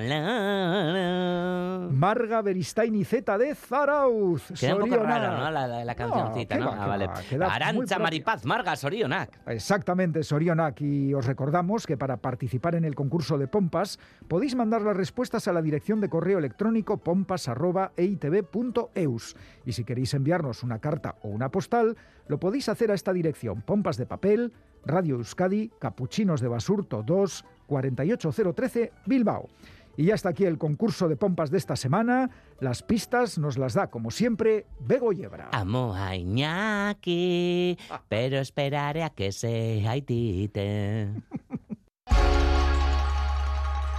[1.92, 4.48] Marga Beristain y Z de Zarauz.
[4.60, 5.52] Queda un poco raro, ¿no?
[5.52, 6.72] La, la- la cancioncita, ¿no?
[6.72, 7.08] va, Ah, vale.
[7.08, 8.00] va, Arancha.
[8.00, 9.40] Maripaz, Marga, Sorionak.
[9.48, 10.82] Exactamente, Sorionak.
[10.82, 15.48] Y os recordamos que para participar en el concurso de Pompas podéis mandar las respuestas
[15.48, 19.36] a la dirección de correo electrónico pompas.eitv.eus.
[19.66, 21.96] Y si queréis enviarnos una carta o una postal,
[22.28, 24.54] lo podéis hacer a esta dirección: Pompas de Papel,
[24.86, 29.50] Radio Euskadi, Capuchinos de Basurto 2, 48013, Bilbao.
[29.98, 32.30] Y ya está aquí el concurso de pompas de esta semana.
[32.60, 35.50] Las pistas nos las da, como siempre, Bego Yebra.
[35.54, 37.78] Amo a Iñaki,
[38.10, 41.12] pero esperaré a que sea Haitite.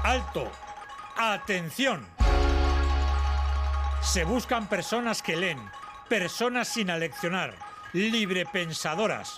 [0.04, 0.44] Alto.
[1.16, 2.06] Atención.
[4.02, 5.58] Se buscan personas que leen,
[6.08, 7.54] personas sin aleccionar,
[7.92, 9.36] librepensadoras.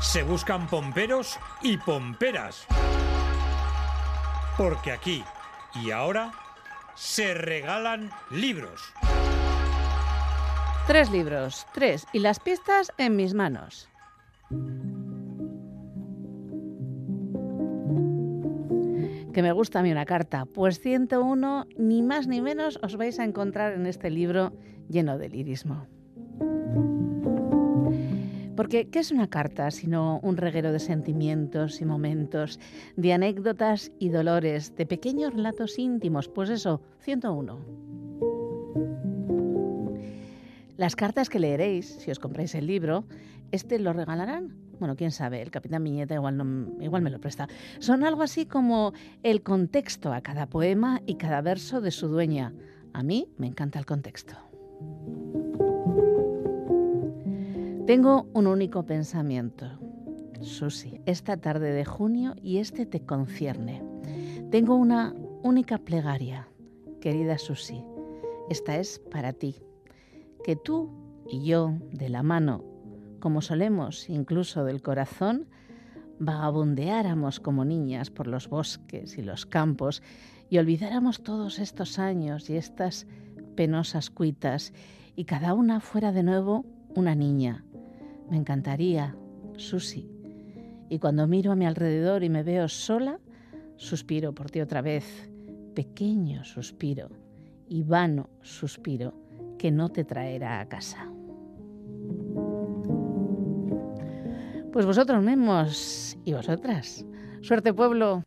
[0.00, 2.66] Se buscan pomperos y pomperas.
[4.56, 5.24] Porque aquí
[5.74, 6.32] y ahora
[6.94, 8.92] se regalan libros.
[10.86, 13.88] Tres libros, tres, y las pistas en mis manos.
[19.32, 20.44] Que me gusta a mí una carta.
[20.44, 24.52] Pues 101, ni más ni menos, os vais a encontrar en este libro
[24.88, 25.88] lleno de lirismo.
[28.64, 32.58] Porque, ¿qué es una carta sino un reguero de sentimientos y momentos,
[32.96, 36.28] de anécdotas y dolores, de pequeños relatos íntimos?
[36.28, 37.58] Pues eso, 101.
[40.78, 43.04] Las cartas que leeréis, si os compráis el libro,
[43.52, 44.56] ¿este lo regalarán?
[44.78, 47.46] Bueno, quién sabe, el capitán Viñeta igual, no, igual me lo presta.
[47.80, 52.54] Son algo así como el contexto a cada poema y cada verso de su dueña.
[52.94, 54.36] A mí me encanta el contexto.
[57.86, 59.66] Tengo un único pensamiento.
[60.40, 63.82] Susi, esta tarde de junio y este te concierne.
[64.50, 66.48] Tengo una única plegaria.
[67.02, 67.84] Querida Susi,
[68.48, 69.56] esta es para ti.
[70.42, 70.90] Que tú
[71.28, 72.64] y yo, de la mano,
[73.20, 75.46] como solemos incluso del corazón,
[76.18, 80.02] vagabundeáramos como niñas por los bosques y los campos
[80.48, 83.06] y olvidáramos todos estos años y estas
[83.56, 84.72] penosas cuitas
[85.16, 86.64] y cada una fuera de nuevo
[86.94, 87.62] una niña.
[88.30, 89.16] Me encantaría,
[89.56, 90.10] Susi.
[90.88, 93.20] Y cuando miro a mi alrededor y me veo sola,
[93.76, 95.30] suspiro por ti otra vez,
[95.74, 97.10] pequeño suspiro
[97.68, 99.14] y vano suspiro
[99.58, 101.10] que no te traerá a casa.
[104.72, 107.06] Pues vosotros mismos y vosotras.
[107.42, 108.24] Suerte pueblo.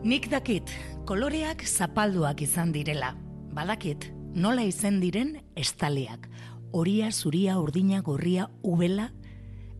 [0.00, 0.64] Nik dakit,
[1.04, 3.10] koloreak zapalduak izan direla.
[3.52, 6.24] Badakit, nola izen diren estaliak.
[6.72, 9.10] Horia, zuria, urdina, gorria, ubela.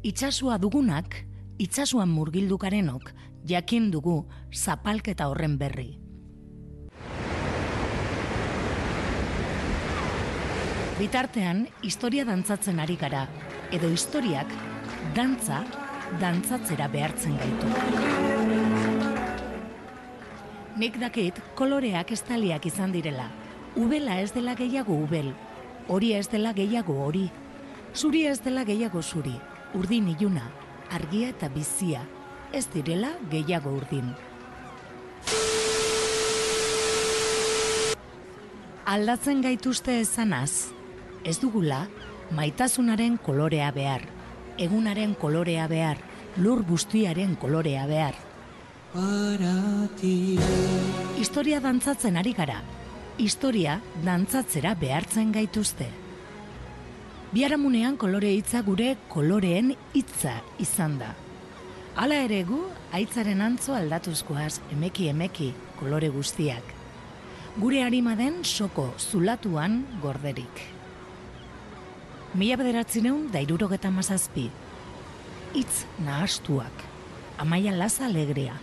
[0.05, 1.16] Itxasua dugunak,
[1.57, 3.14] itxasuan murgildukarenok,
[3.49, 5.97] jakin dugu zapalketa horren berri.
[11.01, 13.25] Bitartean, historia dantzatzen ari gara,
[13.73, 14.53] edo historiak
[15.16, 15.64] dantza
[16.21, 18.39] dantzatzera behartzen gaitu.
[20.81, 23.26] Nik dakit koloreak estaliak izan direla.
[23.76, 25.26] Ubela ez dela gehiago ubel,
[25.93, 27.26] hori ez dela gehiago hori,
[27.93, 29.35] zuri ez dela gehiago zuri,
[29.76, 30.47] urdin iluna,
[30.89, 32.01] argia eta bizia,
[32.57, 34.09] ez direla gehiago urdin.
[38.89, 40.72] Aldatzen gaituzte esanaz,
[41.28, 41.83] ez dugula
[42.33, 44.09] maitasunaren kolorea behar,
[44.57, 46.01] egunaren kolorea behar,
[46.41, 48.30] lur bustiaren kolorea behar.
[51.20, 52.57] Historia dantzatzen ari gara,
[53.22, 55.86] historia dantzatzera behartzen gaituzte.
[57.30, 61.12] Biaramunean kolore hitza gure koloreen hitza izan da.
[61.95, 62.59] Hala ere gu,
[62.91, 66.74] aitzaren antzo aldatuzkoaz emeki emeki kolore guztiak.
[67.62, 70.64] Gure harima den soko zulatuan gorderik.
[72.34, 74.49] Mila bederatzineun da irurogeta mazazpi.
[75.55, 76.82] Itz nahastuak.
[77.38, 78.59] Amaia laza alegria.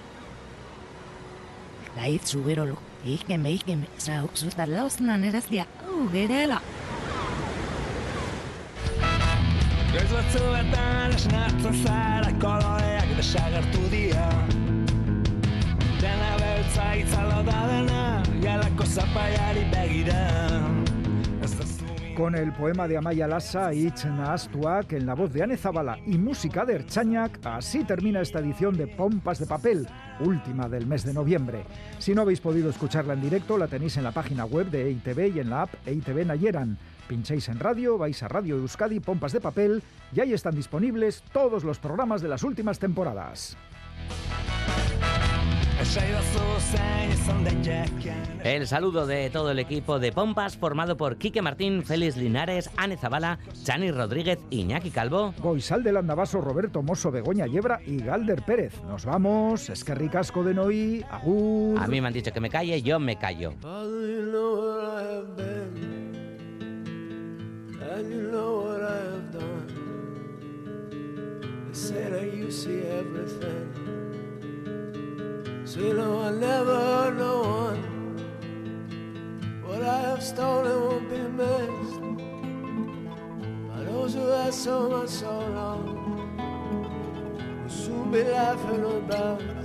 [1.97, 2.77] Gaitz zuberolo.
[3.05, 6.61] Ikeme, ikeme, zauk zuta lausnan erazia, au, gerela.
[9.91, 14.27] Goiz batzuetan esnatzen zara koloreak desagertu dira
[15.97, 18.01] Dena beltza itzalo da dena,
[18.43, 20.76] jalako zapaiari begira Ez da zumi
[22.17, 26.17] Con el poema de Amaya Lassa, Itz Nahastuak, en la voz de Ane Zabala y
[26.17, 29.87] música de Erchañac, así termina esta edición de Pompas de Papel,
[30.21, 31.63] última del mes de noviembre.
[31.99, 35.35] Si no habéis podido escucharla en directo, la tenéis en la página web de EITV
[35.35, 36.79] y en la app EITV Nayeran.
[37.07, 41.63] Pincháis en radio, vais a Radio Euskadi Pompas de Papel y ahí están disponibles todos
[41.63, 43.55] los programas de las últimas temporadas.
[48.43, 52.97] El saludo de todo el equipo de Pompas formado por Quique Martín, Félix Linares, Ane
[52.97, 55.33] Zabala, Chani Rodríguez, Iñaki Calvo.
[55.37, 58.73] Goizal del Andabaso, Roberto Mosso, Begoña Yebra y Galder Pérez.
[58.87, 61.79] Nos vamos, es que ricasco de Noí, agur.
[61.79, 63.53] A mí me han dicho que me calle, yo me callo.
[72.67, 73.86] I
[75.75, 77.83] you know I never no one.
[79.65, 81.99] What I have stolen won't be missed
[83.69, 85.83] by those who have so much so long.
[87.63, 89.57] Will soon be laughing about this.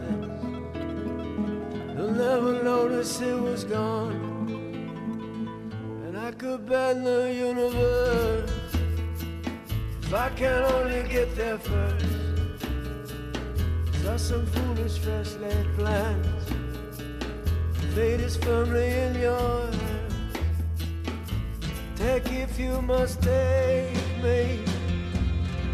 [1.95, 4.19] They'll never notice it was gone.
[6.07, 8.51] And I could bend the universe
[10.03, 12.22] if I can only get there first.
[14.03, 14.99] Got some foolish
[15.41, 16.27] laid plans.
[17.95, 20.39] Fate is firmly in your hands.
[21.95, 24.65] Take if you must take me,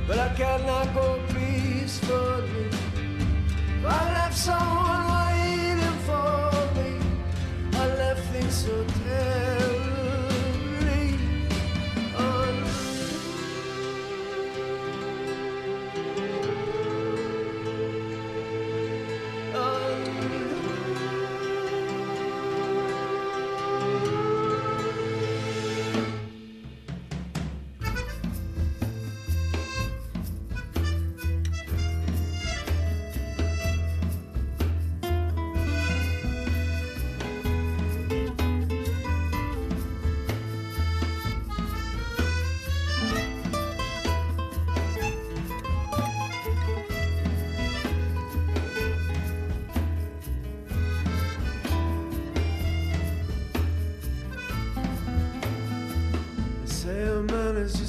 [0.06, 2.68] but I cannot go peacefully.
[3.86, 7.00] I left someone waiting for me.
[7.78, 9.57] I left things so terribly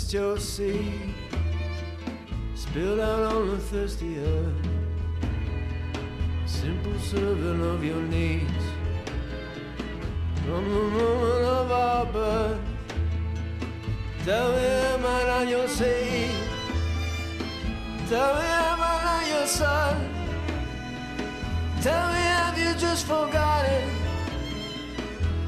[0.10, 1.14] just your seed
[2.56, 4.68] spilled out on a thirsty earth.
[6.48, 8.64] Simple servant of your needs
[10.44, 12.60] from the moment of our birth.
[14.26, 16.32] Tell me, am I not your seed?
[18.10, 19.96] Tell me, am I not your son?
[21.82, 23.90] Tell me, have you just forgotten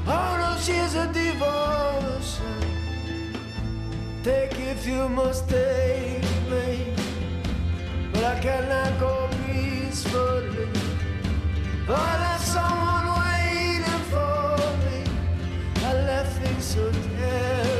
[0.06, 1.91] all those years of devotion?
[4.74, 6.94] If you must take me,
[8.10, 10.66] but I cannot go peacefully.
[11.86, 15.04] But there's someone waiting for me.
[15.84, 17.71] I left things so terribly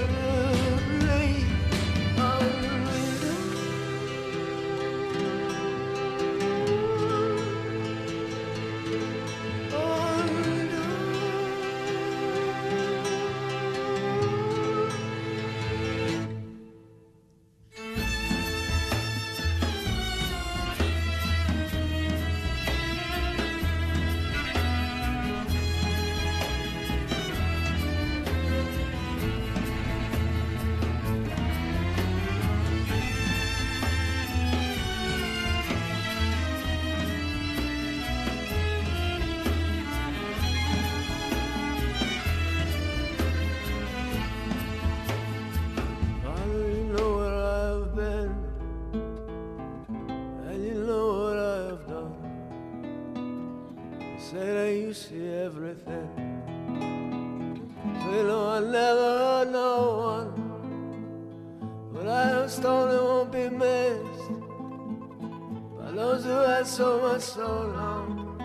[67.34, 68.36] so long.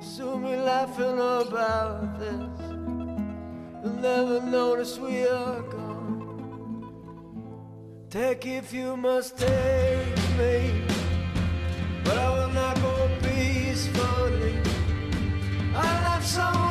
[0.00, 2.48] Soon be laughing about this.
[3.82, 6.88] They'll never notice we are gone.
[8.08, 10.82] Take if you must take me,
[12.04, 14.56] but I will not go peacefully.
[15.74, 16.67] I left someone